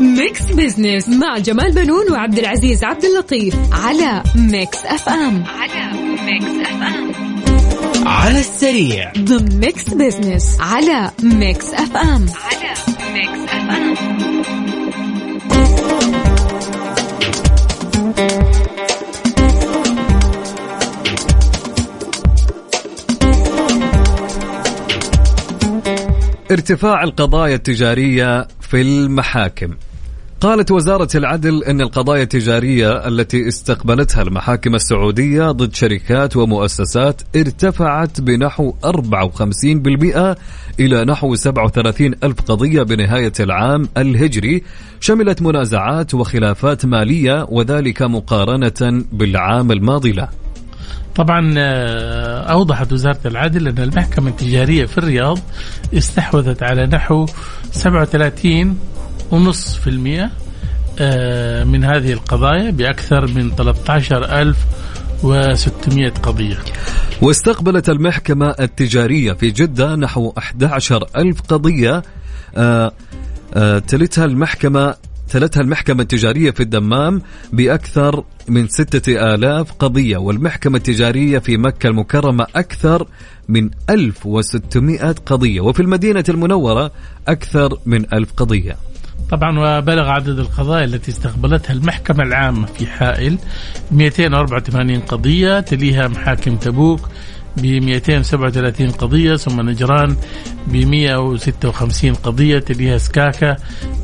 [0.00, 5.44] Mix Business مع جمال بنون وعبد العزيز عبد اللطيف على Mix FM.
[5.44, 5.92] على
[6.26, 7.07] Mix FM.
[8.08, 9.12] على السريع.
[9.18, 12.74] ضمن Mix Business على Mix F M على
[13.12, 13.94] Mix FM
[26.50, 29.74] ارتفاع القضايا التجارية في المحاكم.
[30.40, 38.74] قالت وزارة العدل أن القضايا التجارية التي استقبلتها المحاكم السعودية ضد شركات ومؤسسات ارتفعت بنحو
[38.86, 40.36] 54%
[40.80, 44.62] إلى نحو 37 ألف قضية بنهاية العام الهجري
[45.00, 50.28] شملت منازعات وخلافات مالية وذلك مقارنة بالعام الماضي له.
[51.16, 55.38] طبعا آه، أوضحت وزارة العدل أن المحكمة التجارية في الرياض
[55.94, 57.26] استحوذت على نحو
[57.70, 58.78] 37
[59.30, 60.30] ونص في المئة
[61.00, 66.58] آه، من هذه القضايا بأكثر من 13600 قضية.
[67.22, 72.02] واستقبلت المحكمة التجارية في جدة نحو 11 ألف قضية
[72.56, 72.92] آه،
[73.54, 74.94] آه، تلتها المحكمة
[75.28, 82.46] تلتها المحكمة التجارية في الدمام بأكثر من ستة آلاف قضية والمحكمة التجارية في مكة المكرمة
[82.56, 83.06] أكثر
[83.48, 86.90] من 1600 قضية وفي المدينة المنورة
[87.28, 88.76] أكثر من ألف قضية.
[89.30, 93.38] طبعا وبلغ عدد القضايا التي استقبلتها المحكمة العامة في حائل
[93.90, 97.00] 284 قضية تليها محاكم تبوك
[97.56, 100.16] ب 237 قضية ثم نجران
[100.72, 103.56] ب 156 قضية تليها سكاكا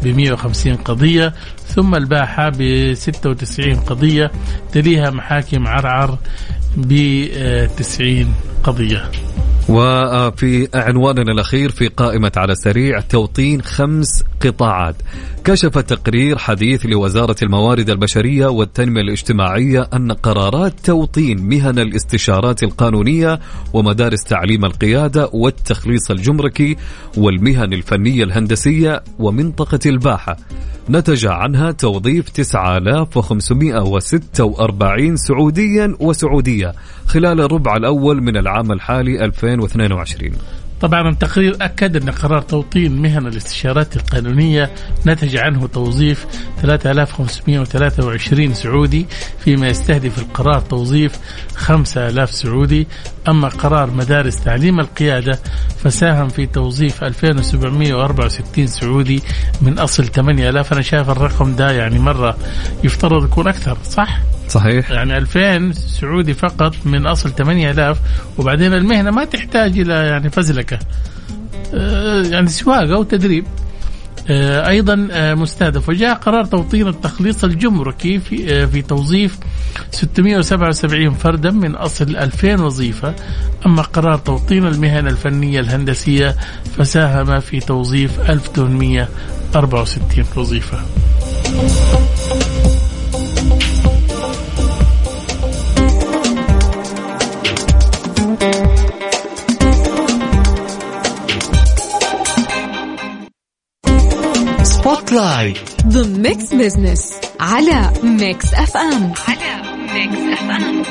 [0.02, 1.34] ب 150 قضية
[1.66, 4.30] ثم الباحة ب 96 قضية
[4.72, 6.18] تليها محاكم عرعر
[6.76, 7.24] ب
[7.76, 9.10] 90 قضية.
[9.68, 14.96] وفي عنواننا الأخير في قائمة على سريع توطين خمس قطاعات.
[15.44, 23.40] كشف تقرير حديث لوزارة الموارد البشرية والتنمية الاجتماعية أن قرارات توطين مهن الاستشارات القانونية
[23.72, 26.53] ومدارس تعليم القيادة والتخليص الجمركي
[27.16, 30.36] والمهن الفنية الهندسية ومنطقة الباحة.
[30.90, 36.72] نتج عنها توظيف 9546 سعوديا وسعودية
[37.06, 40.32] خلال الربع الأول من العام الحالي 2022
[40.84, 44.70] طبعا التقرير أكد أن قرار توطين مهن الاستشارات القانونية
[45.06, 46.26] نتج عنه توظيف
[46.62, 49.06] 3523 سعودي
[49.38, 51.18] فيما يستهدف القرار توظيف
[51.54, 52.86] 5000 سعودي
[53.28, 55.38] أما قرار مدارس تعليم القيادة
[55.84, 59.22] فساهم في توظيف 2764 سعودي
[59.62, 62.36] من أصل 8000 أنا شايف الرقم ده يعني مرة
[62.84, 64.90] يفترض يكون أكثر صح؟ صحيح.
[64.90, 67.98] يعني 2000 سعودي فقط من أصل 8000
[68.38, 70.78] وبعدين المهنة ما تحتاج إلى يعني فزلكة.
[71.74, 73.44] آه، يعني سواقة وتدريب.
[74.28, 75.88] آه، أيضا آه، مستهدف.
[75.88, 79.38] وجاء قرار توطين التخليص الجمركي في في توظيف
[79.90, 83.14] 677 فردا من أصل 2000 وظيفة.
[83.66, 86.36] أما قرار توطين المهن الفنية الهندسية
[86.78, 90.78] فساهم في توظيف 1864 وظيفة.
[105.04, 109.62] Spotlight ضمن Mix Business على Mix FM على
[109.94, 110.82] Mix FM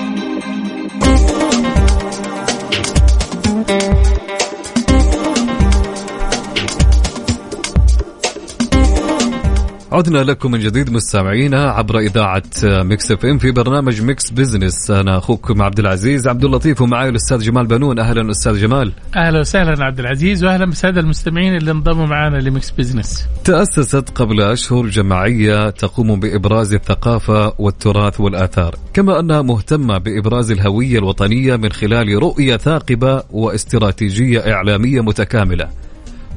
[9.93, 14.91] عدنا لكم من جديد مستمعينا عبر إذاعة Mix FM في برنامج Mix Business.
[14.91, 17.99] أنا أخوكم عبد العزيز عبد اللطيف ومعي الأستاذ جمال بنون.
[17.99, 18.93] أهلا أستاذ جمال.
[19.15, 23.27] أهلا وسهلا عبد العزيز واهلا بالسادة المستمعين اللي انضموا معنا ل Mix Business.
[23.43, 31.55] تأسست قبل أشهر جمعية تقوم بإبراز الثقافة والتراث والآثار كما أنها مهتمة بإبراز الهوية الوطنية
[31.55, 35.69] من خلال رؤية ثاقبة واستراتيجية إعلامية متكاملة.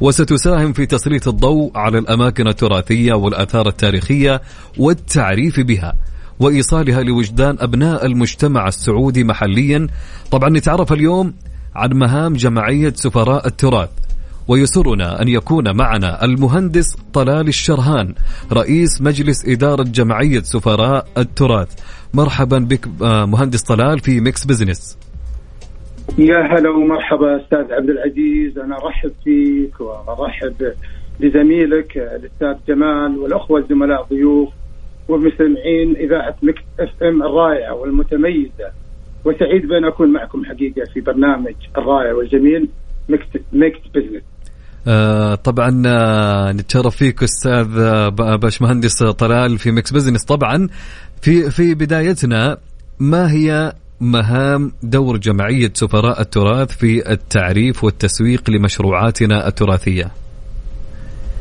[0.01, 4.43] وستساهم في تسليط الضوء على الأماكن التراثية والآثار التاريخية
[4.79, 5.93] والتعريف بها
[6.41, 9.87] وإيصالها لوجدان أبناء المجتمع السعودي محليا.
[10.31, 11.35] طبعا نتعرف اليوم
[11.75, 13.89] عن مهام جمعية سفراء التراث
[14.49, 18.15] ويسرنا أن يكون معنا المهندس طلال الشرهان
[18.53, 21.69] رئيس مجلس إدارة جمعية سفراء التراث.
[22.15, 24.97] مرحبا بك آه، مهندس طلال في Mix Business.
[26.19, 28.59] يا هلا ومرحبا أستاذ عبد العزيز.
[28.59, 30.73] أنا أرحب فيك وأرحب
[31.21, 34.49] بزميلك الأستاذ جمال والأخوة الزملاء ضيوف
[35.09, 38.71] ومستمعين إذاعة Mix FM الرائعة والمتميزة.
[39.25, 42.69] وسعيد بأن أكون معكم حقيقة في برنامج الرائع والجميل
[43.09, 44.23] Mix Mix Business.
[44.89, 50.25] آه طبعا آه نتشرف فيك أستاذ آه باشمهندس طلال في Mix Business.
[50.25, 50.69] طبعا
[51.23, 52.59] في في بدايتنا
[53.01, 60.05] ما هي مهام دور جمعية سفراء التراث في التعريف والتسويق لمشروعاتنا التراثية؟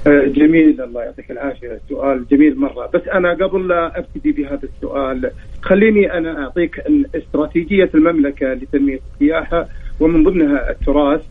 [0.07, 0.81] آه، جميل.
[0.81, 1.79] الله يعطيك العافية.
[1.89, 2.89] سؤال جميل مرة.
[2.93, 6.83] بس أنا قبل لا أبتدي بهذا السؤال خليني أنا أعطيك
[7.15, 9.67] استراتيجيه المملكة لتنمية السياحة
[9.99, 11.21] ومن ضمنها التراث.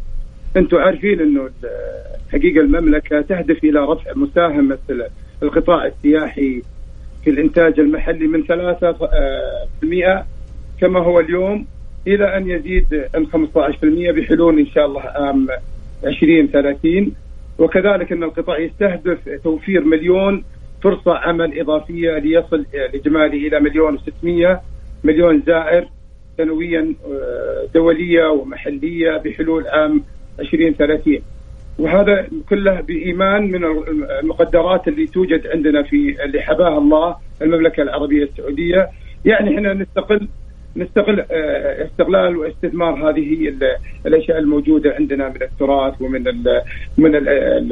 [0.57, 1.51] أنتم عارفين أنه
[2.33, 4.79] حقيقه المملكة تهدف إلى رفع مساهمة
[5.43, 6.63] القطاع السياحي
[7.25, 10.25] في الإنتاج المحلي من 3%
[10.81, 11.67] كما هو اليوم
[12.07, 15.49] إلى أن يزيد ال 15% بحلول إن شاء الله عام
[16.05, 17.13] 2030
[17.59, 20.45] وكذلك أن القطاع يستهدف توفير مليون
[20.83, 24.59] فرصة عمل إضافية ليصل لاجمالي إلى مليون و600
[25.05, 25.89] مليون زائر
[26.37, 30.05] سنويا آه، دولية ومحلية بحلول عام
[30.41, 31.19] 2030
[31.79, 33.65] وهذا كله بإيمان من
[34.23, 38.89] المقدرات اللي توجد عندنا في اللي حباها الله المملكة العربية السعودية.
[39.25, 40.29] يعني إحنا نستقل
[40.77, 43.55] نستغل آه، استغلال واستثمار هذه
[44.07, 46.25] الأشياء الموجودة عندنا من التراث ومن
[46.99, 47.17] من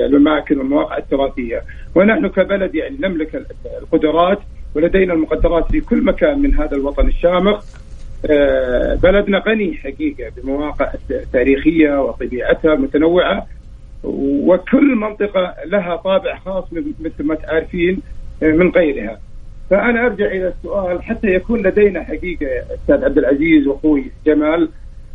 [0.00, 1.62] الاماكن والمواقع التراثية
[1.94, 3.46] ونحن كبلد يعني نملك
[3.82, 4.38] القدرات
[4.74, 7.64] ولدينا المقدرات في كل مكان من هذا الوطن الشامخ
[8.30, 10.92] آه، بلدنا غني حقيقة بمواقع
[11.32, 13.46] تاريخية وطبيعتها متنوعة
[14.04, 16.64] وكل منطقة لها طابع خاص
[17.00, 18.00] مثل ما تعرفين
[18.42, 19.20] آه، من غيرها.
[19.72, 24.68] فأنا أرجع إلى السؤال حتى يكون لدينا حقيقة أستاذ عبد العزيز وأخوي جمال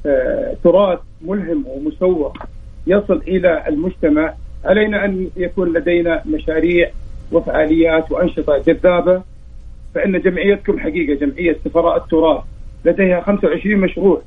[0.06, 2.38] آه تراث ملهم ومسوق
[2.88, 4.34] يصل إلى المجتمع
[4.66, 6.90] علينا أن يكون لدينا مشاريع
[7.32, 9.22] وفعاليات وأنشطة جذابة
[9.96, 12.44] فإن جمعيتكم حقيقة جمعية سفراء التراث
[12.86, 14.22] لديها 25 مشروع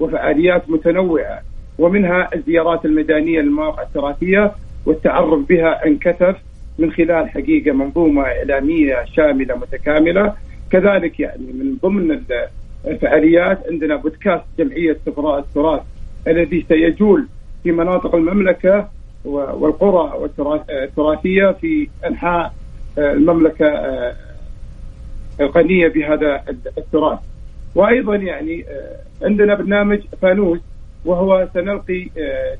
[0.00, 1.42] وفعاليات متنوعة
[1.78, 4.52] ومنها الزيارات الميدانية للمواقع التراثية
[4.86, 6.36] والتعرف بها عن كثف
[6.78, 10.34] من خلال حقيقة منظومة إعلامية شاملة متكاملة.
[10.70, 12.20] كذلك يعني من ضمن
[12.86, 15.82] الفعاليات عندنا بودكاست جمعية سفراء التراث
[16.26, 17.26] الذي سيجول
[17.62, 18.88] في مناطق المملكة
[19.24, 20.28] والقرى
[20.70, 22.54] التراثية في أنحاء
[22.98, 23.66] المملكة
[25.40, 26.44] الغنيه بهذا
[26.78, 27.18] التراث.
[27.74, 28.64] وأيضا يعني
[29.22, 30.60] عندنا برنامج فانوس
[31.04, 32.08] وهو سنلقي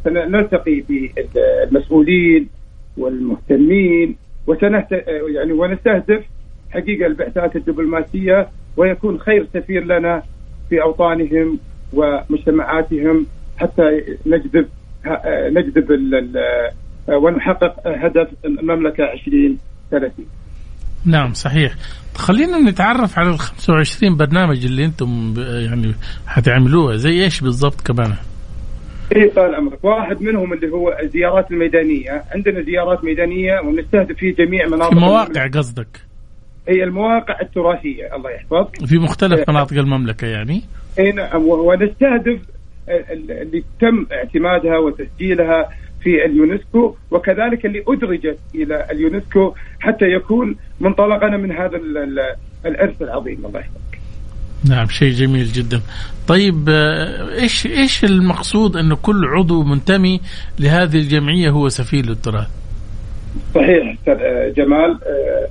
[0.04, 2.48] سنلتقي بالمسؤولين
[2.98, 4.92] والمهتمين وسنهت
[5.34, 6.24] يعني ونستهدف
[6.70, 10.22] حقيقة البعثات الدبلوماسية ويكون خير سفير لنا
[10.68, 11.58] في أوطانهم
[11.92, 13.82] ومجتمعاتهم حتى
[14.26, 14.68] نجذب
[15.28, 15.86] نجذب
[17.08, 20.26] ونحقق هدف المملكة 2030
[21.04, 21.74] نعم صحيح.
[22.14, 25.94] خلينا نتعرف على ال 25 برنامج اللي أنتم يعني
[26.26, 28.14] حتعملوها زي إيش بالضبط كمان؟
[29.16, 29.84] اي طال عمرك.
[29.84, 32.22] واحد منهم اللي هو الزيارات الميدانية.
[32.34, 35.88] عندنا زيارات ميدانية ونستهدف فيه جميع مناطق المواقع قصدك؟
[36.68, 38.14] هي المواقع التراثية.
[38.16, 38.86] الله يحفظك.
[38.86, 39.44] في مختلف إيه.
[39.48, 40.62] مناطق المملكة يعني؟
[40.98, 41.44] اي نعم.
[41.44, 42.40] ونستهدف
[43.10, 45.68] اللي تم اعتمادها وتسجيلها
[46.02, 51.76] في اليونسكو وكذلك اللي أدرجت إلى اليونسكو حتى يكون منطلقنا من هذا
[52.66, 53.46] الارث العظيم.
[53.46, 53.87] الله يحفظك.
[54.64, 55.80] نعم شيء جميل جدا.
[56.28, 60.20] طيب آه، إيش إيش المقصود انه كل عضو منتمي
[60.58, 62.48] لهذه الجمعية هو سفير للتراث؟
[63.54, 64.98] صحيح آه، جمال.
[65.06, 65.48] آه،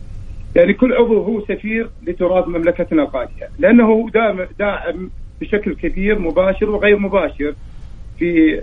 [0.56, 5.10] يعني كل عضو هو سفير لتراث مملكتنا الغاليه لأنه داعم داعم
[5.41, 7.54] بشكل كبير مباشر وغير مباشر
[8.20, 8.60] في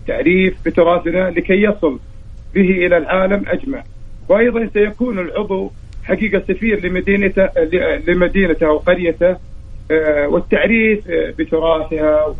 [0.00, 1.98] التعريف بتراثنا لكي يصل
[2.54, 3.84] به إلى العالم أجمع.
[4.28, 5.72] وأيضا سيكون العضو
[6.04, 7.48] حقيقة سفير لمدينته
[8.08, 9.36] لمدينته أو قريته
[10.26, 12.34] والتعريف آه، بتراثها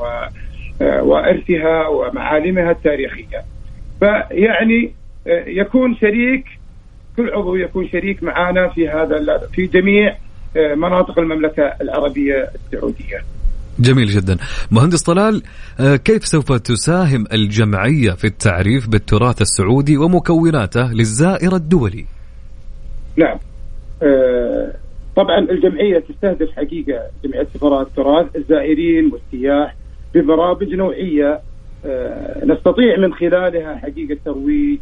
[0.81, 3.45] آه، وأرثها ومعالمها التاريخية.
[4.01, 4.93] فيعني
[5.47, 6.45] يكون شريك
[7.17, 10.17] كل عضو يكون شريك معنا في هذا في جميع
[10.77, 13.19] مناطق المملكة العربية السعودية.
[13.79, 14.37] جميل جدا
[14.71, 15.43] مهندس طلال
[16.05, 22.05] كيف سوف تساهم الجمعية في التعريف بالتراث السعودي ومكوناته للزائر الدولي
[23.17, 23.39] نعم
[25.19, 29.75] طبعا الجمعية تستهدف حقيقة جمعية سفراء التراث الزائرين والسياح
[30.15, 31.41] ببرامج نوعية
[31.87, 34.79] آه، نستطيع من خلالها حقيقة ترويج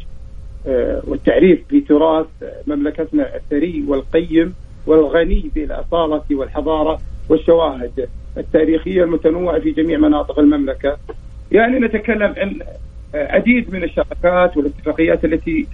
[0.67, 2.27] آه، والتعريف بتراث
[2.67, 4.55] مملكتنا الثري والقيم
[4.87, 10.97] والغني بالأصالة والحضارة والشواهد التاريخية المتنوعة في جميع مناطق المملكة.
[11.53, 12.59] يعني نتكلم عن
[13.15, 15.67] عديد من الشراكات والاتفاقيات التي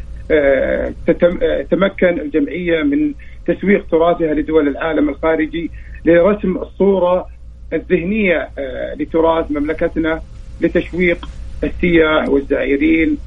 [1.06, 3.12] تتمكن الجمعية من
[3.46, 5.70] تسويق تراثها لدول العالم الخارجي
[6.04, 7.28] لرسم الصورة
[7.72, 10.22] الذهنية آه، لتراث مملكتنا
[10.60, 11.28] لتشويق
[11.64, 13.18] السياح والزائرين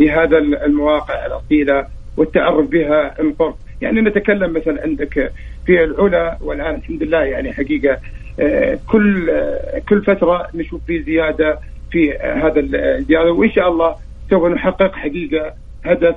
[0.00, 1.86] لهذا المواقع الأصيلة
[2.16, 5.32] والتعرف بها عن قرب، يعني نتكلم مثلا عندك
[5.66, 7.98] في العلا والآن الحمد لله يعني حقيقة
[8.40, 11.58] آه، كل آه، كل فترة نشوف في زيادة
[11.90, 13.96] في هذا الزيادة وإن شاء الله
[14.30, 16.16] سوف نحقق حقيقة هدف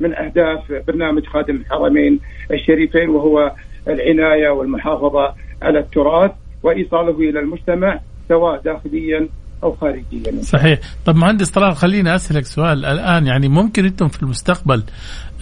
[0.00, 2.20] من أهداف برنامج خادم الحرمين
[2.50, 3.52] الشريفين وهو
[3.88, 6.30] العناية والمحافظة على التراث
[6.62, 9.28] وإيصاله إلى المجتمع سواء داخليا
[9.62, 10.42] أو خارجيا.
[10.42, 10.78] صحيح.
[11.06, 12.84] طب مهندس طلال خليني أسألك سؤال.
[12.84, 14.82] الآن يعني ممكن أنتم في المستقبل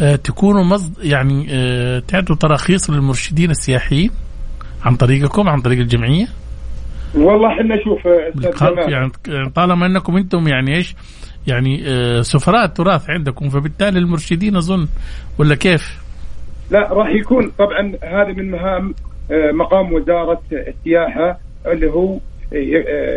[0.00, 4.10] آه تكونوا مصد يعني آه تعطوا تراخيص للمرشدين السياحيين
[4.84, 6.26] عن طريقكم عن طريق الجمعية؟
[7.14, 7.98] والله إحنا شوف
[8.88, 9.10] يعني
[9.54, 10.94] طالما إنكم أنتم يعني إيش
[11.46, 14.88] يعني آه سفراء التراث عندكم فبالتالي المرشدين أظن
[15.38, 15.98] ولا كيف؟
[16.70, 18.94] لا راح يكون طبعا هذا من مهام
[19.30, 22.18] آه مقام وزارة السياحة اللي هو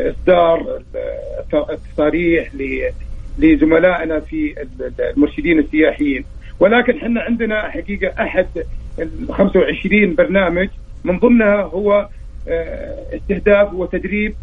[0.09, 0.81] إصدار
[1.53, 2.49] التصاريح
[3.39, 4.55] لزملائنا في
[4.99, 6.25] المرشدين السياحيين
[6.59, 8.47] ولكن إحنا عندنا حقيقة أحد
[8.99, 10.69] ال 25 برنامج
[11.03, 12.09] من ضمنها هو
[12.47, 14.35] آه، استهداف وتدريب آه،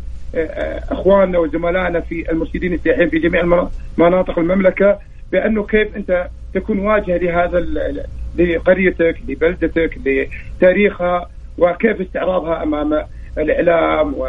[0.91, 3.69] أخواننا وزملائنا في المرشدين السياحيين في جميع
[3.99, 4.99] مناطق المملكة
[5.33, 7.61] بأنه كيف أنت تكون واجهه لهذا
[8.39, 11.29] لقريتك لبلدتك لتاريخها
[11.59, 13.05] وكيف استعراضها أمام
[13.39, 14.29] الإعلام و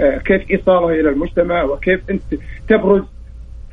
[0.00, 2.22] كيف إيصالها إلى المجتمع وكيف أنت
[2.68, 3.02] تبرز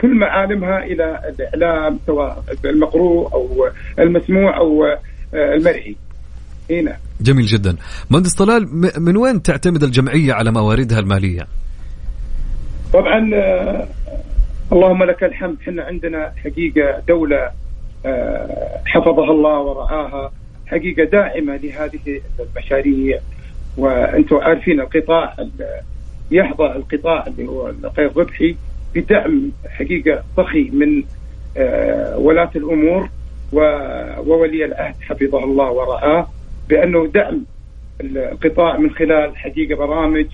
[0.01, 4.97] كل معالمها إلى الإعلام سواء المقروء أو المسموع أو
[5.33, 5.95] المرئي.
[6.71, 7.75] هنا جميل جدا.
[8.09, 11.47] مهندس طلال من وين تعتمد الجمعية على مواردها المالية؟
[12.93, 13.87] طبعا آه،
[14.71, 17.51] اللهم لك الحمد إحنا عندنا حقيقة دولة
[18.05, 20.31] آه، حفظها الله ورعاها
[20.67, 23.19] حقيقة داعمة لهذه المشاريع
[23.77, 25.35] وأنتم عارفين القطاع
[26.31, 28.55] يحظى القطاع اللي هو غير ربحي
[28.95, 31.03] بدعم حقيقة ضخي من
[31.57, 33.09] آه، ولاة الأمور
[34.27, 36.27] وولي العهد حفظه الله ورعاه
[36.69, 37.45] بأنه دعم
[38.01, 40.25] القطاع من خلال حقيقه برامج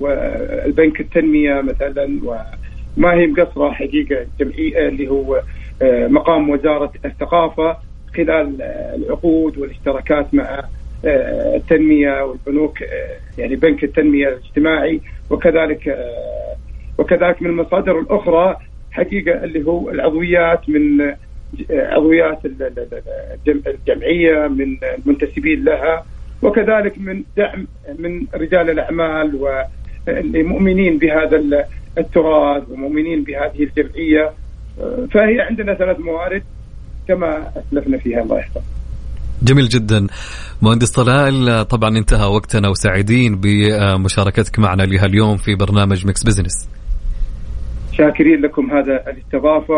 [0.00, 5.42] والبنك التنمية مثلا وما هي مقصره حقيقه جمعية اللي هو
[5.82, 7.76] آه، مقام وزارة الثقافة
[8.16, 8.62] خلال
[8.94, 10.62] العقود والاشتراكات مع
[11.04, 12.78] آه، التنمية والبنوك
[13.38, 16.56] يعني بنك التنمية الاجتماعي وكذلك آه،
[16.98, 18.56] وكذلك من المصادر الأخرى
[18.90, 21.14] حقيقه اللي هو العضويات من
[22.06, 26.04] آه، عضويات الجمعية من المنتسبين لها
[26.42, 27.66] وكذلك من دعم
[27.98, 29.34] من رجال الأعمال
[30.06, 31.66] والمؤمنين بهذا
[31.98, 34.30] التراث ومؤمنين بهذه الجمعية.
[34.80, 36.42] آه، فهي عندنا ثلاث موارد
[37.08, 38.60] كما أسلفنا فيها الله يحفظ.
[39.42, 40.06] جميل جدا.
[40.62, 46.68] مهندس طلال طبعا انتهى وقتنا وسعيدين بمشاركتك معنا لها اليوم في برنامج Mix Business
[47.92, 49.74] شاكرين لكم هذا الاستضافة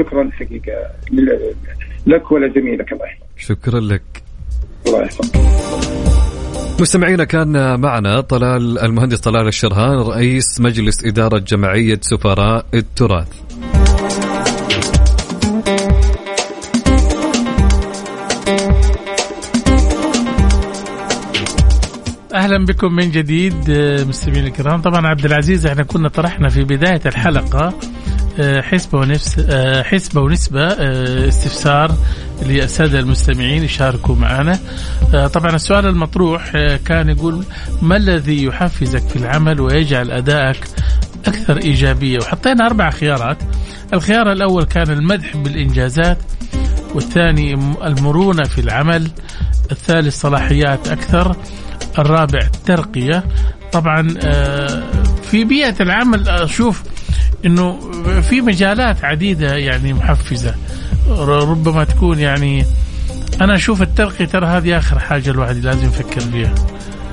[0.00, 0.72] وشكرا حقيقة.
[2.06, 3.26] لك ولزميلك الله يحفظك.
[3.36, 4.22] شكرا لك.
[4.86, 5.36] الله يحفظك.
[6.80, 13.28] مستمعينا كان معنا طلال المهندس طلال الشرهان رئيس مجلس إدارة جمعية سفراء التراث.
[22.34, 23.70] أهلا بكم من جديد
[24.08, 24.82] مستمعينا الكرام.
[24.82, 27.74] طبعا عبد العزيز إحنا كنا طرحنا في بداية الحلقة
[28.40, 30.66] حسبة ونفس آه، حسبة ونسبة
[31.28, 31.94] استفسار
[32.46, 34.58] للسادة المستمعين يشاركوا معنا.
[35.32, 36.50] طبعا السؤال المطروح
[36.84, 37.44] كان يقول
[37.82, 40.68] ما الذي يحفزك في العمل ويجعل أدائك
[41.26, 43.36] أكثر إيجابية؟ وحطينا أربع خيارات.
[43.92, 46.18] الخيار الأول كان المدح بالإنجازات
[46.94, 49.10] والثاني المرونة في العمل
[49.72, 51.36] الثالث صلاحيات أكثر
[51.98, 53.24] الرابع ترقية.
[53.72, 54.82] طبعا آه،
[55.30, 56.82] في بيئة العمل أشوف
[57.44, 57.78] أنه
[58.20, 60.54] في مجالات عديدة يعني محفزة.
[61.08, 62.64] ربما تكون يعني
[63.40, 66.54] أنا أشوف الترقية ترى هذه آخر حاجة الواحد لازم يفكر فيها.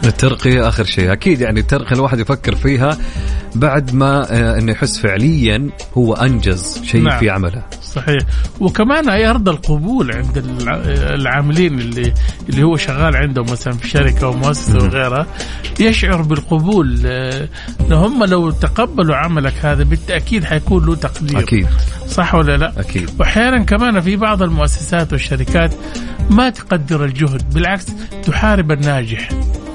[0.06, 1.12] الترقية آخر شيء.
[1.12, 2.98] أكيد يعني الترقية الواحد يفكر فيها
[3.56, 7.20] بعد ما آه، أنه يحس فعليا هو أنجز شيء نعم.
[7.20, 7.64] في عمله.
[7.82, 8.22] صحيح.
[8.60, 10.44] وكمان يرضى القبول عند
[10.88, 12.14] العاملين اللي
[12.50, 15.28] اللي هو شغال عندهم مثلا في شركة أو مؤسسه وغيرها
[15.80, 17.48] يشعر بالقبول آه،
[17.82, 21.40] ان هم لو تقبلوا عملك هذا بالتأكيد حيكون له تقدير.
[21.40, 21.68] أكيد.
[22.08, 23.10] صح ولا لا؟ أكيد.
[23.20, 25.74] واحيانا كمان في بعض المؤسسات والشركات
[26.30, 27.86] ما تقدر الجهد بالعكس
[28.26, 29.30] تحارب الناجح.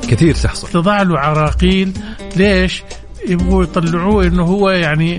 [0.09, 0.69] كثير تحصل.
[0.69, 1.93] تضع له عراقيل.
[2.37, 2.83] ليش؟
[3.29, 5.19] يبغوا يطلعوه إنه هو يعني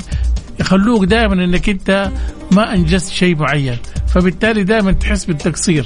[0.59, 2.11] يخلوك دائما إنك أنت
[2.51, 3.77] ما أنجزت شيء معين.
[4.07, 5.85] فبالتالي دائما تحس بالتقصير.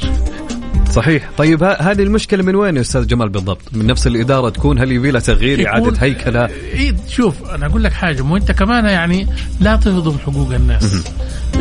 [0.91, 1.30] صحيح.
[1.38, 5.12] طيب هذه المشكلة من وين يا أستاذ جمال بالضبط؟ من نفس الإدارة تكون؟ هل يبي
[5.12, 9.28] لها تغيير إعادة يكون- هيكلة؟ إيه شوف أنا أقول لك حاجة مو أنت كمان يعني
[9.60, 11.04] لا تهضم حقوق الناس.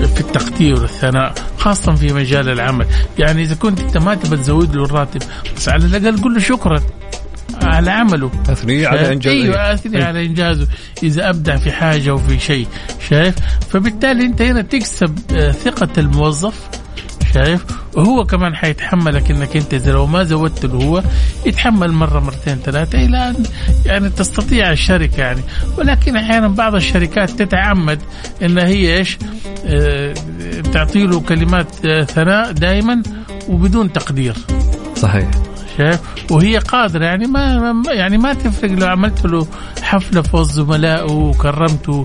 [0.06, 2.86] في التقدير والثناء خاصة في مجال العمل.
[3.18, 5.22] يعني إذا كنت أنت ما تبى تزود له الراتب
[5.56, 6.82] بس على الأقل قل له شكرا
[7.62, 8.30] على عمله.
[8.48, 10.04] أثني على شايف؟ انجاز أيوه أثني إيه.
[10.04, 10.66] على إنجازه.
[11.02, 12.66] إذا أبدع في حاجة أو في شيء
[13.08, 13.34] شايف؟
[13.70, 16.54] فبالتالي أنت هنا تكسب آه، ثقة الموظف
[17.34, 17.64] شايف؟
[17.94, 21.02] وهو كمان حيتحملك انك أنت إذا لو ما زودت له هو
[21.46, 23.36] يتحمل مرة مرتين ثلاثة إلى أن
[23.86, 25.40] يعني تستطيع الشركة يعني.
[25.78, 27.98] ولكن أحيانا بعض الشركات تتعمد
[28.42, 29.18] إن هي إيش؟
[29.66, 30.14] آه،
[30.72, 33.02] تعطي له كلمات آه، ثناء دائما
[33.48, 34.34] وبدون تقدير.
[34.96, 35.30] صحيح.
[35.78, 36.00] شايف
[36.30, 39.46] وهي قادرة يعني ما يعني ما تفرق لو عملت له
[39.82, 42.02] حفلة في وسط زملائه وكرمته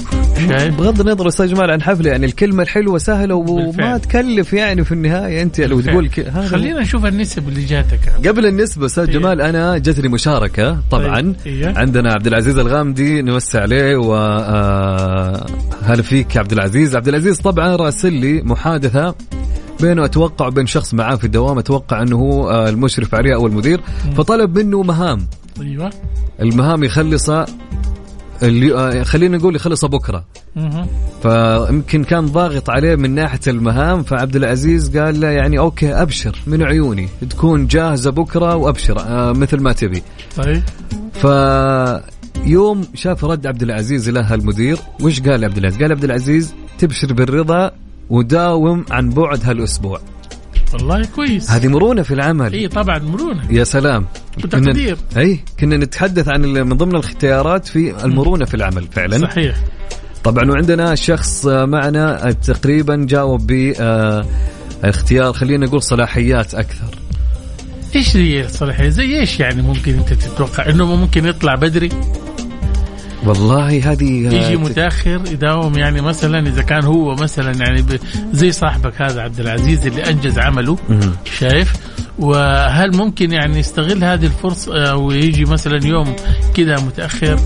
[0.48, 4.00] شايف بغض النظر أستاذ جمال عن حفلة يعني الكلمة الحلوة سهلة وما بالفعل.
[4.02, 6.10] تكلف يعني في النهاية أنت لو تقول.
[6.18, 9.14] هذا خلينا نشوف النسب اللي جاتك قبل النسبة أستاذ إيه.
[9.14, 11.36] جمال أنا جتني مشاركة طبعا طيب.
[11.46, 11.74] إيه.
[11.78, 15.46] عندنا عبد العزيز الغامدي نوسع عليه و آه،
[15.84, 19.16] هلا فيك عبد العزيز عبد العزيز طبعا راسل لي محادثة
[19.82, 23.82] بينه أتوقع وبين شخص معاه في الدوام أتوقع أنه هو آه، المشرف عليه أو المدير.
[24.18, 25.28] فطلب منه مهام.
[25.62, 25.90] أيوه.
[26.42, 27.46] المهام يخلصها
[28.44, 30.26] اللي آه، خلينا نقول يخلصها بكرة.
[31.22, 36.64] فيمكن كان ضاغط عليه من ناحية المهام فعبد العزيز قال له يعني أوكي أبشر من
[36.64, 37.10] عيوني.
[37.30, 40.04] تكون جاهزة بكرة وأبشر آه مثل ما تبي.
[40.38, 40.62] طيب.
[41.14, 41.28] ف
[42.46, 47.14] يوم شاف رد عبد العزيز له المدير وش قال عبد العزيز؟ قال عبد العزيز تبشر
[47.14, 47.72] بالرضا
[48.10, 50.00] وداوم عن بعد هالأسبوع.
[50.74, 51.52] والله كويس.
[51.52, 52.54] هذه مرونة في العمل.
[52.54, 53.52] إي طبعا مرونة.
[53.52, 54.06] يا سلام.
[54.44, 54.98] وتقدير.
[55.12, 59.18] كنا إي كنا نتحدث عن من ضمن الاختيارات في المرونة في العمل فعلا.
[59.18, 59.56] صحيح.
[60.24, 64.26] طبعا وعندنا شخص معنا تقريبا جاوب ب آه،
[64.84, 66.96] اختيار خلينا نقول صلاحيات أكثر.
[67.96, 71.90] إيش هي الصلاحية؟ زي إيش يعني ممكن أنت تتوقع؟ إنه ممكن يطلع بدري؟
[73.28, 77.86] والله هذه آه، يجي متأخر يداوم يعني مثلا إذا كان هو مثلا يعني
[78.32, 80.78] زي صاحبك هذا عبد العزيز اللي أنجز عمله.
[81.40, 81.74] شايف
[82.20, 86.16] وهل ممكن يعني يستغل هذه الفرصة ويجي مثلا يوم
[86.56, 87.40] كذا متأخر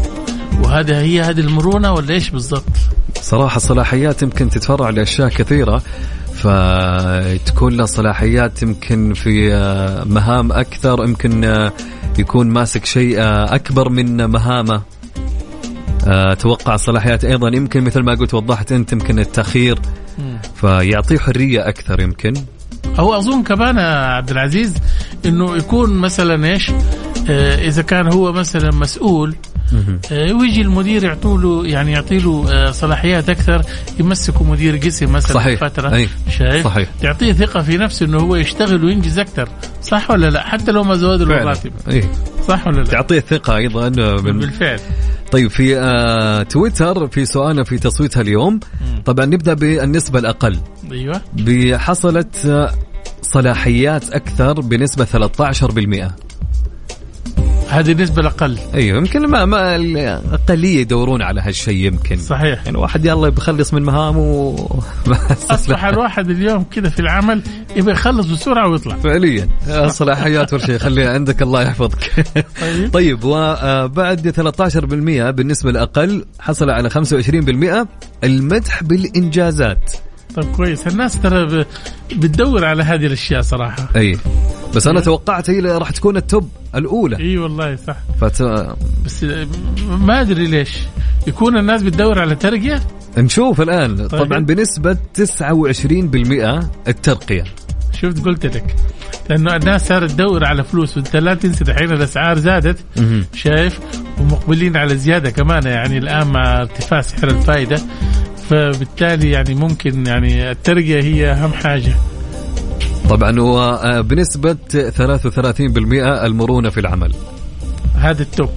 [0.64, 2.64] وهذا هي هذه المرونة ولا إيش بالضبط؟
[3.22, 5.82] صراحة الصلاحيات يمكن تتفرع لأشياء كثيرة
[6.34, 11.72] فتكون له صلاحيات يمكن في آه، مهام أكثر يمكن آه،
[12.20, 14.82] يكون ماسك شيء آه، أكبر من مهامه آه،
[16.08, 17.50] أتوقع صلاحيات أيضا.
[17.50, 19.80] يمكن مثل ما قلت وضحت أنت يمكن التأخير.
[20.56, 22.34] فيعطيه حرية أكثر يمكن.
[23.00, 24.74] أو أظن كمان عبد العزيز
[25.26, 26.72] إنه يكون مثلا إيش؟
[27.30, 29.51] آه إذا كان هو مثلا مسؤول آه
[30.12, 33.62] ويجي المدير يعطوا له يعني يعطي له آه صلاحيات أكثر
[34.00, 35.60] يمسكه مدير قسم مثلا صحيح.
[35.60, 35.96] فترة.
[35.96, 36.08] أي.
[36.38, 36.90] شايف؟ صحيح.
[37.02, 39.50] تعطيه ثقة في نفسه إنه هو يشتغل وينجز أكثر.
[39.82, 41.72] صح ولا لا؟ حتى لو ما زود له الراتب.
[42.48, 44.80] صح ولا لا؟ تعطيه ثقة أيضا آه، من بالفعل.
[45.32, 48.60] طيب في آه تويتر في سؤالنا في تصويتها اليوم.
[49.06, 50.58] طبعا نبدأ بالنسبة الأقل.
[50.92, 51.22] أيوه.
[51.34, 52.72] بحصلت آه،
[53.22, 56.12] صلاحيات أكثر بنسبة 13%
[57.72, 62.18] هذه النسبة الاقل أيوه يمكن ما ما الاقليه يدورون على هالشيء يمكن.
[62.18, 62.66] صحيح.
[62.66, 64.56] يعني واحد يلا بيخلص من مهامه
[65.08, 67.42] بس اصبح الواحد اليوم كذا في العمل
[67.76, 68.96] يبغى يخلص بسرعة ويطلع.
[68.96, 69.48] فعليا.
[69.68, 72.26] الصلاحيات والشيء خليها عندك الله يحفظك.
[72.62, 72.92] طيب.
[72.98, 74.80] طيب وبعد 13%
[75.32, 77.88] بالنسبة الاقل حصل على 25%
[78.24, 79.92] المدح بالإنجازات.
[80.36, 80.88] طيب كويس.
[80.88, 81.66] الناس ترى
[82.16, 83.90] بتدور على هذه الأشياء صراحة.
[83.96, 84.18] أي.
[84.76, 87.18] بس أنا توقعت هي راح تكون التوب الأولى.
[87.20, 87.98] إي والله صح.
[88.22, 88.42] فت...
[89.06, 89.26] بس
[89.88, 90.78] ما أدري ليش.
[91.28, 92.82] يكون الناس بتدور على ترقية؟
[93.18, 94.08] نشوف الآن.
[94.08, 94.24] طيب.
[94.24, 97.44] طبعا بنسبة 29% الترقية.
[98.02, 98.76] شفت قلت لك.
[99.30, 102.78] لأنه الناس صارت تدور على فلوس وأنت لا تنسى دحين الأسعار زادت.
[103.34, 103.80] شايف؟
[104.20, 105.64] ومقبلين على زيادة كمان.
[105.66, 107.82] يعني الآن مع ارتفاع سعر الفائده
[108.52, 111.96] فبالتالي يعني ممكن يعني الترقية هي أهم حاجة.
[113.10, 117.14] طبعا وبنسبه 33% المرونة في العمل.
[117.96, 118.50] هذا التوب.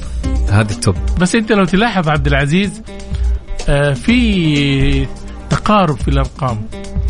[0.50, 0.94] هذا التوب.
[1.20, 2.82] بس أنت لو تلاحظ عبد العزيز
[3.68, 5.06] آه، في
[5.50, 6.66] تقارب في الأرقام.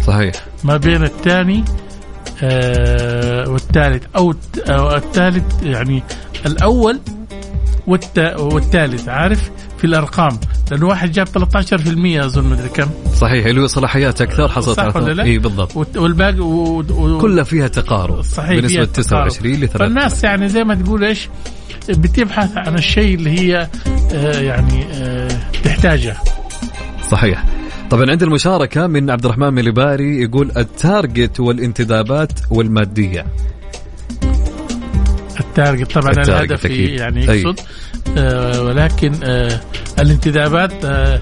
[0.06, 0.34] صحيح.
[0.64, 1.64] ما بين الثاني
[2.42, 4.04] آه، والثالث.
[4.16, 4.34] أو
[4.96, 6.02] الثالث يعني
[6.46, 7.00] الأول
[7.86, 10.38] والثالث عارف؟ في الأرقام.
[10.70, 11.32] لأنه واحد جاب 13%
[12.24, 16.40] أظن مدري كم صحيح اللي هو صلاحيات أكثر حصلت صح ولا لا؟ إي بالضبط والباقي
[16.40, 16.78] و...
[16.90, 17.18] و...
[17.18, 19.28] كلها فيها تقارب صحيح بنسبة فيها تقارب.
[19.28, 21.28] 29 ل 3 فالناس يعني زي ما تقول إيش
[21.88, 23.68] بتبحث عن الشيء اللي هي
[24.14, 25.28] آه، يعني آه،
[25.64, 26.16] تحتاجه
[27.10, 27.44] صحيح
[27.90, 33.26] طبعا عند المشاركة من عبد الرحمن مليباري يقول ال target والانتدابات والمادية
[35.40, 36.90] ال target طبعا ال target الهدف أكيد.
[36.90, 37.42] يعني أي.
[37.42, 37.60] يقصد
[38.18, 39.60] آه ولكن آه
[39.98, 41.20] الانتدابات آه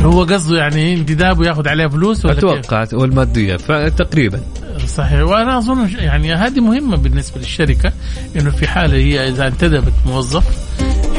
[0.00, 4.40] هو قصده يعني انتداب وياخذ عليها فلوس ولا كيف؟ أتوقع والمادية فتقريبا
[4.86, 7.92] صحيح وأنا أظن يعني هذه مهمة بالنسبة للشركة
[8.36, 10.44] إنه في حالة هي إذا انتدبت موظف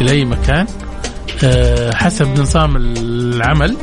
[0.01, 0.68] إلى أي مكان
[1.43, 3.78] آه، حسب نظام العمل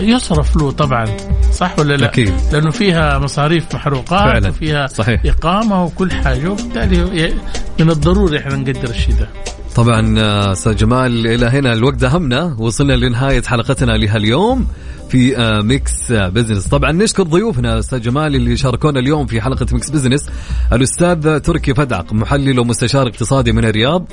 [0.00, 1.06] يصرف له طبعا
[1.52, 2.32] صح ولا لا؟ أكيد.
[2.52, 4.48] لأنه فيها مصاريف محروقات فعلا.
[4.48, 5.22] وفيها صحيح.
[5.26, 7.34] إقامة وكل حاجة وبالتالي
[7.80, 9.28] من الضروري إحنا نقدر الشيء ده.
[9.76, 14.66] طبعا آه، أستاذ جمال إلى هنا الوقت دهمنا وصلنا لنهاية حلقتنا لهاليوم
[15.08, 19.66] في آه، Mix آه، Business طبعا نشكر ضيوفنا أستاذ جمال اللي شاركونا اليوم في حلقة
[19.72, 20.28] Mix Business
[20.72, 24.08] الأستاذ تركي فدعق محلل ومستشار اقتصادي من الرياض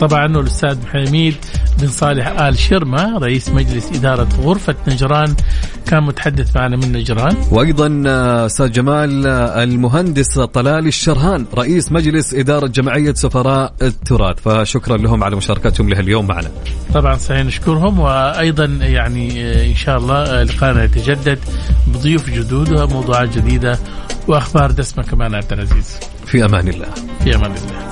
[0.00, 1.36] طبعا الأستاذ حميد
[1.80, 5.34] بن صالح آل شرمة رئيس مجلس إدارة غرفة نجران
[5.86, 7.36] كان متحدث معنا من نجران.
[7.50, 14.36] وأيضا آه، أستاذ جمال آه، المهندس طلال الشرهان رئيس مجلس إدارة جمعية سفراء التراث.
[14.40, 16.50] فشكرا لهم على مشاركتهم لهاليوم معنا.
[16.94, 17.98] طبعا صحيح نشكرهم.
[17.98, 21.38] وأيضا يعني آه، إن شاء الله لقاءنا يتجدد
[21.86, 23.78] بضيوف جدود وموضوعات جديدة
[24.28, 25.96] وأخبار دسمة كمان عبد العزيز.
[26.26, 26.88] في أمان الله.
[27.24, 27.84] في أمان الله.